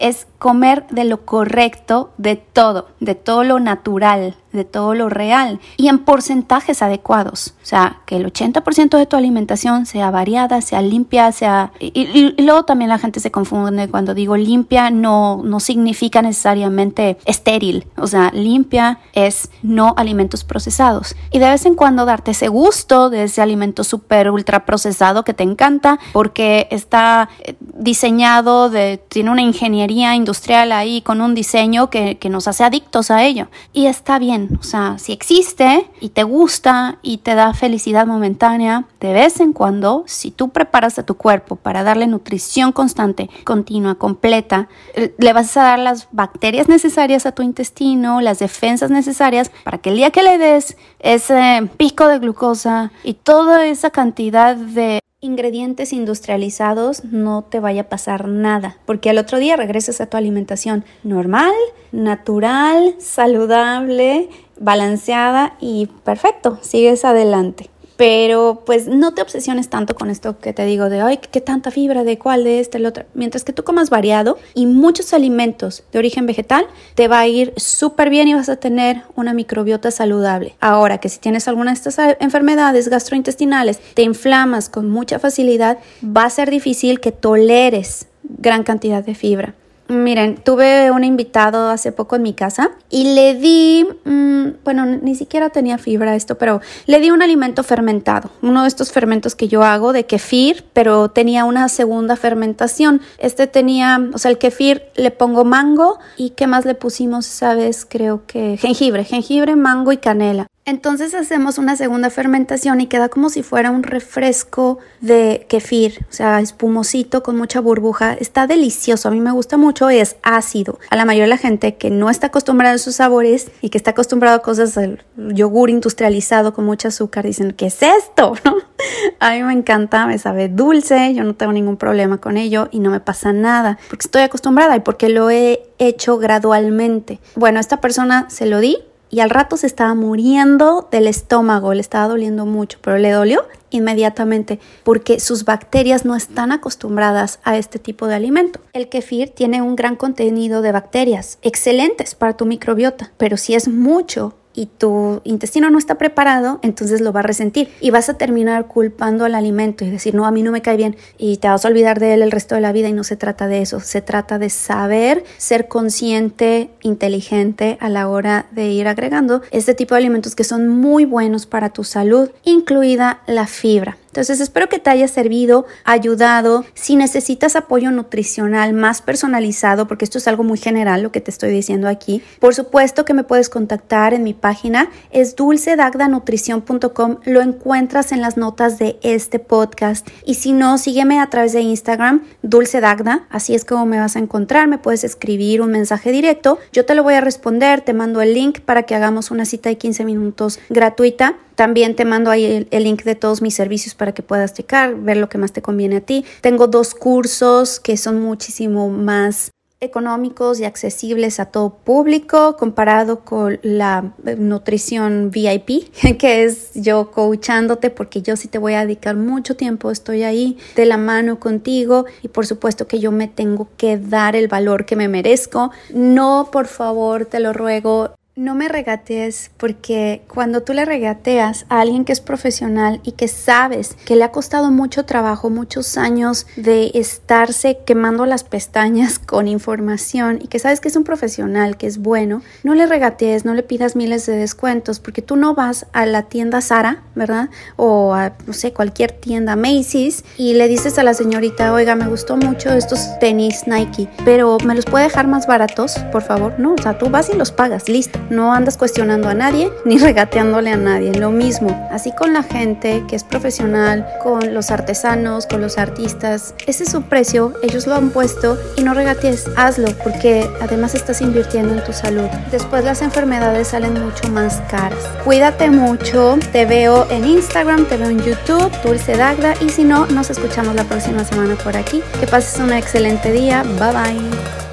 Es 0.00 0.26
comer 0.38 0.86
de 0.90 1.04
lo 1.04 1.24
correcto, 1.24 2.10
de 2.16 2.36
todo, 2.36 2.88
de 3.00 3.14
todo 3.14 3.44
lo 3.44 3.58
natural, 3.58 4.36
de 4.52 4.64
todo 4.64 4.94
lo 4.94 5.08
real 5.08 5.60
y 5.76 5.88
en 5.88 5.98
porcentajes 5.98 6.80
adecuados. 6.82 7.54
O 7.62 7.66
sea, 7.66 8.00
que 8.06 8.16
el 8.16 8.32
80% 8.32 8.96
de 8.96 9.06
tu 9.06 9.16
alimentación 9.16 9.84
sea 9.86 10.10
variada, 10.10 10.60
sea 10.62 10.80
limpia, 10.80 11.32
sea... 11.32 11.72
Y, 11.80 12.34
luego 12.42 12.64
también 12.64 12.88
la 12.88 12.98
gente 12.98 13.20
se 13.20 13.30
confunde 13.30 13.88
cuando 13.88 14.14
digo 14.14 14.36
limpia, 14.36 14.90
no, 14.90 15.42
no 15.44 15.60
significa 15.60 16.22
necesariamente 16.22 17.18
estéril. 17.24 17.86
O 17.96 18.06
sea, 18.06 18.30
limpia 18.32 19.00
es 19.12 19.50
no 19.62 19.94
alimentos 19.96 20.44
procesados. 20.44 21.14
Y 21.30 21.40
de 21.40 21.48
vez 21.48 21.66
en 21.66 21.74
cuando 21.74 22.04
darte 22.04 22.30
ese 22.30 22.48
gusto 22.48 23.10
de 23.10 23.24
ese 23.24 23.42
alimento 23.42 23.84
súper 23.84 24.30
ultra 24.30 24.64
procesado 24.64 25.24
que 25.24 25.34
te 25.34 25.42
encanta 25.42 25.98
porque 26.12 26.68
está 26.70 27.28
eh, 27.40 27.54
diseñado, 27.60 28.70
de, 28.70 29.02
tiene 29.08 29.30
una 29.30 29.42
ingeniería 29.42 29.87
industrial 29.90 30.72
ahí 30.72 31.02
con 31.02 31.20
un 31.20 31.34
diseño 31.34 31.90
que, 31.90 32.18
que, 32.18 32.28
nos 32.28 32.48
hace 32.48 32.64
adictos 32.64 33.10
a 33.10 33.24
ello. 33.24 33.48
Y 33.72 33.86
está 33.86 34.18
bien, 34.18 34.58
o 34.60 34.62
sea, 34.62 34.98
si 34.98 35.12
existe 35.12 35.88
y 36.00 36.10
te 36.10 36.22
gusta 36.22 36.98
y 37.02 37.18
te 37.18 37.34
da 37.34 37.54
felicidad 37.54 38.06
momentánea, 38.06 38.84
de 39.00 39.12
vez 39.12 39.40
en 39.40 39.52
cuando, 39.52 40.04
si 40.06 40.30
tú 40.30 40.50
preparas 40.50 40.98
a 40.98 41.04
tu 41.04 41.16
cuerpo 41.16 41.56
para 41.56 41.82
darle 41.82 42.06
nutrición 42.06 42.72
constante, 42.72 43.30
continua, 43.44 43.94
completa, 43.94 44.68
eh, 44.94 45.14
le 45.18 45.32
vas 45.32 45.56
a 45.56 45.62
dar 45.62 45.78
las 45.78 46.08
bacterias 46.12 46.68
necesarias 46.68 47.26
a 47.26 47.32
tu 47.32 47.42
intestino, 47.42 48.20
las 48.20 48.38
defensas 48.38 48.90
necesarias 48.90 49.50
para 49.64 49.78
que 49.78 49.90
el 49.90 49.96
día 49.96 50.10
que 50.10 50.22
le 50.22 50.38
des 50.38 50.76
ese 50.98 51.68
pico 51.76 52.08
de 52.08 52.18
glucosa 52.18 52.92
y 53.04 53.14
toda 53.14 53.66
esa 53.66 53.90
cantidad 53.90 54.56
de 54.56 55.00
ingredientes 55.20 55.92
industrializados 55.92 57.02
no 57.04 57.42
te 57.42 57.58
vaya 57.58 57.82
a 57.82 57.88
pasar 57.88 58.28
nada, 58.28 58.78
porque 58.86 59.10
al 59.10 59.18
otro 59.18 59.38
día 59.38 59.56
regresas 59.56 60.00
a 60.00 60.06
tu 60.06 60.16
alimentación 60.16 60.84
normal, 61.02 61.52
natural, 61.90 62.94
saludable, 62.98 64.28
balanceada 64.60 65.56
y 65.60 65.86
perfecto, 66.04 66.58
sigues 66.62 67.04
adelante. 67.04 67.68
Pero 67.98 68.62
pues 68.64 68.86
no 68.86 69.12
te 69.12 69.22
obsesiones 69.22 69.68
tanto 69.68 69.96
con 69.96 70.08
esto 70.08 70.38
que 70.38 70.52
te 70.52 70.64
digo 70.64 70.88
de, 70.88 71.00
ay, 71.00 71.18
qué 71.18 71.40
tanta 71.40 71.72
fibra, 71.72 72.04
de 72.04 72.16
cuál, 72.16 72.44
de 72.44 72.60
este, 72.60 72.78
el 72.78 72.86
otro. 72.86 73.06
Mientras 73.12 73.42
que 73.42 73.52
tú 73.52 73.64
comas 73.64 73.90
variado 73.90 74.38
y 74.54 74.66
muchos 74.66 75.12
alimentos 75.12 75.82
de 75.90 75.98
origen 75.98 76.24
vegetal, 76.24 76.68
te 76.94 77.08
va 77.08 77.18
a 77.18 77.26
ir 77.26 77.52
súper 77.56 78.08
bien 78.08 78.28
y 78.28 78.34
vas 78.34 78.48
a 78.48 78.54
tener 78.54 79.02
una 79.16 79.34
microbiota 79.34 79.90
saludable. 79.90 80.54
Ahora 80.60 80.98
que 80.98 81.08
si 81.08 81.18
tienes 81.18 81.48
alguna 81.48 81.72
de 81.72 81.76
estas 81.76 81.98
enfermedades 82.20 82.88
gastrointestinales, 82.88 83.80
te 83.94 84.02
inflamas 84.02 84.68
con 84.68 84.88
mucha 84.88 85.18
facilidad, 85.18 85.78
va 86.04 86.22
a 86.22 86.30
ser 86.30 86.50
difícil 86.50 87.00
que 87.00 87.10
toleres 87.10 88.06
gran 88.22 88.62
cantidad 88.62 89.04
de 89.04 89.16
fibra. 89.16 89.54
Miren, 89.88 90.36
tuve 90.36 90.90
un 90.90 91.02
invitado 91.02 91.70
hace 91.70 91.92
poco 91.92 92.16
en 92.16 92.22
mi 92.22 92.34
casa 92.34 92.72
y 92.90 93.14
le 93.14 93.34
di, 93.34 93.86
mm, 94.04 94.48
bueno, 94.62 94.84
ni 94.84 95.14
siquiera 95.14 95.48
tenía 95.48 95.78
fibra 95.78 96.14
esto, 96.14 96.36
pero 96.36 96.60
le 96.84 97.00
di 97.00 97.10
un 97.10 97.22
alimento 97.22 97.62
fermentado, 97.62 98.30
uno 98.42 98.62
de 98.62 98.68
estos 98.68 98.92
fermentos 98.92 99.34
que 99.34 99.48
yo 99.48 99.62
hago 99.62 99.94
de 99.94 100.04
kefir, 100.04 100.66
pero 100.74 101.08
tenía 101.08 101.46
una 101.46 101.70
segunda 101.70 102.16
fermentación. 102.16 103.00
Este 103.16 103.46
tenía, 103.46 103.98
o 104.12 104.18
sea, 104.18 104.30
el 104.30 104.36
kefir 104.36 104.82
le 104.94 105.10
pongo 105.10 105.44
mango 105.44 105.98
y 106.18 106.30
¿qué 106.30 106.46
más 106.46 106.66
le 106.66 106.74
pusimos 106.74 107.26
esa 107.26 107.54
vez? 107.54 107.86
Creo 107.88 108.26
que 108.26 108.58
jengibre, 108.58 109.04
jengibre, 109.04 109.56
mango 109.56 109.92
y 109.92 109.96
canela. 109.96 110.48
Entonces 110.68 111.14
hacemos 111.14 111.56
una 111.56 111.76
segunda 111.76 112.10
fermentación 112.10 112.82
y 112.82 112.88
queda 112.88 113.08
como 113.08 113.30
si 113.30 113.42
fuera 113.42 113.70
un 113.70 113.82
refresco 113.82 114.76
de 115.00 115.46
kefir, 115.48 116.04
o 116.10 116.12
sea, 116.12 116.40
espumosito 116.40 117.22
con 117.22 117.38
mucha 117.38 117.60
burbuja. 117.60 118.12
Está 118.12 118.46
delicioso, 118.46 119.08
a 119.08 119.10
mí 119.10 119.18
me 119.18 119.32
gusta 119.32 119.56
mucho, 119.56 119.88
es 119.88 120.16
ácido. 120.22 120.78
A 120.90 120.96
la 120.96 121.06
mayoría 121.06 121.24
de 121.24 121.30
la 121.30 121.38
gente 121.38 121.76
que 121.76 121.88
no 121.88 122.10
está 122.10 122.26
acostumbrada 122.26 122.74
a 122.74 122.76
esos 122.76 122.96
sabores 122.96 123.50
y 123.62 123.70
que 123.70 123.78
está 123.78 123.92
acostumbrado 123.92 124.36
a 124.36 124.42
cosas 124.42 124.74
del 124.74 125.02
yogur 125.16 125.70
industrializado 125.70 126.52
con 126.52 126.66
mucho 126.66 126.88
azúcar, 126.88 127.24
dicen, 127.24 127.52
¿qué 127.52 127.68
es 127.68 127.82
esto? 127.82 128.34
A 129.20 129.30
mí 129.32 129.42
me 129.42 129.54
encanta, 129.54 130.06
me 130.06 130.18
sabe 130.18 130.50
dulce, 130.50 131.14
yo 131.14 131.24
no 131.24 131.34
tengo 131.34 131.52
ningún 131.54 131.78
problema 131.78 132.18
con 132.18 132.36
ello 132.36 132.68
y 132.70 132.80
no 132.80 132.90
me 132.90 133.00
pasa 133.00 133.32
nada, 133.32 133.78
porque 133.88 134.04
estoy 134.04 134.20
acostumbrada 134.20 134.76
y 134.76 134.80
porque 134.80 135.08
lo 135.08 135.30
he 135.30 135.62
hecho 135.78 136.18
gradualmente. 136.18 137.20
Bueno, 137.36 137.56
a 137.56 137.60
esta 137.60 137.80
persona 137.80 138.26
se 138.28 138.44
lo 138.44 138.60
di, 138.60 138.76
y 139.10 139.20
al 139.20 139.30
rato 139.30 139.56
se 139.56 139.66
estaba 139.66 139.94
muriendo 139.94 140.88
del 140.90 141.06
estómago, 141.06 141.74
le 141.74 141.80
estaba 141.80 142.08
doliendo 142.08 142.46
mucho, 142.46 142.78
pero 142.82 142.98
le 142.98 143.10
dolió 143.10 143.46
inmediatamente 143.70 144.58
porque 144.82 145.20
sus 145.20 145.44
bacterias 145.44 146.04
no 146.04 146.16
están 146.16 146.52
acostumbradas 146.52 147.40
a 147.44 147.56
este 147.56 147.78
tipo 147.78 148.06
de 148.06 148.14
alimento. 148.14 148.60
El 148.72 148.88
kefir 148.88 149.30
tiene 149.30 149.62
un 149.62 149.76
gran 149.76 149.96
contenido 149.96 150.62
de 150.62 150.72
bacterias 150.72 151.38
excelentes 151.42 152.14
para 152.14 152.36
tu 152.36 152.46
microbiota, 152.46 153.12
pero 153.16 153.36
si 153.36 153.54
es 153.54 153.68
mucho 153.68 154.34
y 154.58 154.66
tu 154.66 155.20
intestino 155.22 155.70
no 155.70 155.78
está 155.78 155.98
preparado, 155.98 156.58
entonces 156.62 157.00
lo 157.00 157.12
va 157.12 157.20
a 157.20 157.22
resentir 157.22 157.68
y 157.80 157.90
vas 157.90 158.08
a 158.08 158.14
terminar 158.14 158.66
culpando 158.66 159.24
al 159.24 159.36
alimento 159.36 159.84
y 159.84 159.90
decir, 159.90 160.16
no, 160.16 160.26
a 160.26 160.32
mí 160.32 160.42
no 160.42 160.50
me 160.50 160.62
cae 160.62 160.76
bien 160.76 160.96
y 161.16 161.36
te 161.36 161.46
vas 161.46 161.64
a 161.64 161.68
olvidar 161.68 162.00
de 162.00 162.14
él 162.14 162.22
el 162.22 162.32
resto 162.32 162.56
de 162.56 162.60
la 162.60 162.72
vida 162.72 162.88
y 162.88 162.92
no 162.92 163.04
se 163.04 163.16
trata 163.16 163.46
de 163.46 163.62
eso, 163.62 163.78
se 163.78 164.02
trata 164.02 164.40
de 164.40 164.50
saber 164.50 165.22
ser 165.36 165.68
consciente, 165.68 166.70
inteligente 166.82 167.78
a 167.80 167.88
la 167.88 168.08
hora 168.08 168.46
de 168.50 168.70
ir 168.70 168.88
agregando 168.88 169.42
este 169.52 169.74
tipo 169.74 169.94
de 169.94 170.00
alimentos 170.00 170.34
que 170.34 170.42
son 170.42 170.66
muy 170.66 171.04
buenos 171.04 171.46
para 171.46 171.70
tu 171.70 171.84
salud, 171.84 172.30
incluida 172.42 173.20
la 173.28 173.46
fibra. 173.46 173.96
Entonces 174.08 174.40
espero 174.40 174.68
que 174.68 174.78
te 174.78 174.90
haya 174.90 175.06
servido, 175.06 175.66
ayudado. 175.84 176.64
Si 176.74 176.96
necesitas 176.96 177.56
apoyo 177.56 177.90
nutricional 177.90 178.72
más 178.72 179.00
personalizado, 179.02 179.86
porque 179.86 180.04
esto 180.04 180.18
es 180.18 180.26
algo 180.26 180.44
muy 180.44 180.58
general 180.58 181.02
lo 181.02 181.12
que 181.12 181.20
te 181.20 181.30
estoy 181.30 181.50
diciendo 181.50 181.88
aquí, 181.88 182.22
por 182.40 182.54
supuesto 182.54 183.04
que 183.04 183.14
me 183.14 183.24
puedes 183.24 183.48
contactar 183.48 184.14
en 184.14 184.24
mi 184.24 184.34
página, 184.34 184.90
es 185.10 185.36
dulcedagdanutrición.com, 185.36 187.16
lo 187.24 187.42
encuentras 187.42 188.12
en 188.12 188.20
las 188.20 188.36
notas 188.36 188.78
de 188.78 188.98
este 189.02 189.38
podcast. 189.38 190.08
Y 190.24 190.34
si 190.34 190.52
no, 190.52 190.78
sígueme 190.78 191.20
a 191.20 191.30
través 191.30 191.52
de 191.52 191.60
Instagram, 191.60 192.24
dulcedagda, 192.42 193.26
así 193.30 193.54
es 193.54 193.64
como 193.64 193.86
me 193.86 193.98
vas 193.98 194.16
a 194.16 194.20
encontrar, 194.20 194.68
me 194.68 194.78
puedes 194.78 195.04
escribir 195.04 195.60
un 195.60 195.70
mensaje 195.70 196.12
directo, 196.12 196.58
yo 196.72 196.84
te 196.86 196.94
lo 196.94 197.02
voy 197.02 197.14
a 197.14 197.20
responder, 197.20 197.82
te 197.82 197.92
mando 197.92 198.20
el 198.22 198.34
link 198.34 198.60
para 198.60 198.84
que 198.84 198.94
hagamos 198.94 199.30
una 199.30 199.44
cita 199.44 199.68
de 199.68 199.78
15 199.78 200.04
minutos 200.04 200.58
gratuita. 200.70 201.36
También 201.58 201.96
te 201.96 202.04
mando 202.04 202.30
ahí 202.30 202.68
el, 202.70 202.84
link 202.84 203.02
de 203.02 203.16
todos 203.16 203.42
mis 203.42 203.52
servicios 203.52 203.96
para 203.96 204.12
que 204.12 204.22
puedas 204.22 204.54
checar, 204.54 204.94
ver 204.94 205.16
lo 205.16 205.28
que 205.28 205.38
más 205.38 205.50
te 205.50 205.60
conviene 205.60 205.96
a 205.96 206.00
ti. 206.00 206.24
Tengo 206.40 206.68
dos 206.68 206.94
cursos 206.94 207.80
que 207.80 207.96
son 207.96 208.22
muchísimo 208.22 208.88
más 208.90 209.50
económicos 209.80 210.60
y 210.60 210.64
accesibles 210.64 211.40
a 211.40 211.46
todo 211.46 211.70
público 211.70 212.56
comparado 212.56 213.24
con 213.24 213.58
la 213.62 214.12
eh, 214.24 214.36
nutrición 214.36 215.32
VIP, 215.32 215.92
que 216.20 216.44
es 216.44 216.74
yo 216.74 217.10
coachándote 217.10 217.90
porque 217.90 218.22
yo 218.22 218.36
sí 218.36 218.46
te 218.46 218.58
voy 218.58 218.74
a 218.74 218.82
dedicar 218.82 219.16
mucho 219.16 219.56
tiempo, 219.56 219.90
estoy 219.90 220.22
ahí 220.22 220.58
de 220.76 220.86
la 220.86 220.96
mano 220.96 221.40
contigo 221.40 222.06
y 222.22 222.28
por 222.28 222.46
supuesto 222.46 222.86
que 222.86 223.00
yo 223.00 223.10
me 223.10 223.26
tengo 223.26 223.66
que 223.76 223.98
dar 223.98 224.36
el 224.36 224.46
valor 224.46 224.84
que 224.84 224.94
me 224.94 225.08
merezco. 225.08 225.72
No, 225.92 226.50
por 226.52 226.68
favor, 226.68 227.26
te 227.26 227.40
lo 227.40 227.52
ruego, 227.52 228.14
no 228.38 228.54
me 228.54 228.68
regatees 228.68 229.50
porque 229.56 230.22
cuando 230.32 230.62
tú 230.62 230.72
le 230.72 230.84
regateas 230.84 231.66
a 231.68 231.80
alguien 231.80 232.04
que 232.04 232.12
es 232.12 232.20
profesional 232.20 233.00
y 233.02 233.12
que 233.12 233.26
sabes 233.26 233.96
que 234.04 234.14
le 234.14 234.22
ha 234.22 234.30
costado 234.30 234.70
mucho 234.70 235.04
trabajo, 235.04 235.50
muchos 235.50 235.98
años 235.98 236.46
de 236.54 236.92
estarse 236.94 237.80
quemando 237.84 238.26
las 238.26 238.44
pestañas 238.44 239.18
con 239.26 239.48
información 239.48 240.38
y 240.40 240.46
que 240.46 240.60
sabes 240.60 240.78
que 240.78 240.86
es 240.86 240.94
un 240.94 241.02
profesional, 241.02 241.76
que 241.76 241.88
es 241.88 241.98
bueno, 241.98 242.40
no 242.62 242.76
le 242.76 242.86
regatees, 242.86 243.44
no 243.44 243.54
le 243.54 243.64
pidas 243.64 243.96
miles 243.96 244.24
de 244.26 244.36
descuentos 244.36 245.00
porque 245.00 245.20
tú 245.20 245.34
no 245.34 245.56
vas 245.56 245.86
a 245.92 246.06
la 246.06 246.22
tienda 246.22 246.60
Sara, 246.60 247.02
¿verdad? 247.16 247.50
O 247.74 248.14
a, 248.14 248.34
no 248.46 248.52
sé, 248.52 248.72
cualquier 248.72 249.10
tienda 249.10 249.56
Macy's 249.56 250.22
y 250.36 250.54
le 250.54 250.68
dices 250.68 250.96
a 251.00 251.02
la 251.02 251.14
señorita, 251.14 251.72
oiga, 251.72 251.96
me 251.96 252.06
gustó 252.06 252.36
mucho 252.36 252.72
estos 252.72 253.18
tenis 253.18 253.64
Nike, 253.66 254.08
pero 254.24 254.58
¿me 254.64 254.76
los 254.76 254.84
puede 254.84 255.06
dejar 255.06 255.26
más 255.26 255.48
baratos, 255.48 255.98
por 256.12 256.22
favor? 256.22 256.54
No, 256.60 256.74
o 256.74 256.80
sea, 256.80 256.98
tú 256.98 257.10
vas 257.10 257.30
y 257.30 257.36
los 257.36 257.50
pagas, 257.50 257.88
listo 257.88 258.27
no 258.30 258.52
andas 258.52 258.76
cuestionando 258.76 259.28
a 259.28 259.34
nadie 259.34 259.70
ni 259.84 259.98
regateándole 259.98 260.70
a 260.70 260.76
nadie. 260.76 261.12
Lo 261.12 261.30
mismo, 261.30 261.88
así 261.90 262.12
con 262.12 262.32
la 262.32 262.42
gente 262.42 263.04
que 263.08 263.16
es 263.16 263.24
profesional, 263.24 264.06
con 264.22 264.54
los 264.54 264.70
artesanos, 264.70 265.46
con 265.46 265.60
los 265.60 265.78
artistas. 265.78 266.54
Ese 266.66 266.84
es 266.84 266.90
su 266.90 267.02
precio, 267.02 267.54
ellos 267.62 267.86
lo 267.86 267.94
han 267.94 268.10
puesto 268.10 268.58
y 268.76 268.82
no 268.82 268.94
regatees, 268.94 269.46
hazlo 269.56 269.88
porque 270.02 270.48
además 270.60 270.94
estás 270.94 271.20
invirtiendo 271.20 271.74
en 271.74 271.84
tu 271.84 271.92
salud. 271.92 272.28
Después 272.50 272.84
las 272.84 273.02
enfermedades 273.02 273.68
salen 273.68 273.94
mucho 273.94 274.28
más 274.28 274.60
caras. 274.70 274.98
Cuídate 275.24 275.70
mucho, 275.70 276.38
te 276.52 276.66
veo 276.66 277.06
en 277.10 277.24
Instagram, 277.24 277.86
te 277.86 277.96
veo 277.96 278.10
en 278.10 278.20
YouTube, 278.20 278.70
Dulce 278.84 279.16
Dagda 279.16 279.54
y 279.60 279.68
si 279.70 279.84
no, 279.84 280.06
nos 280.06 280.30
escuchamos 280.30 280.74
la 280.74 280.84
próxima 280.84 281.24
semana 281.24 281.54
por 281.56 281.76
aquí. 281.76 282.02
Que 282.20 282.26
pases 282.26 282.60
un 282.60 282.72
excelente 282.72 283.32
día, 283.32 283.62
bye 283.62 283.92
bye. 283.92 284.67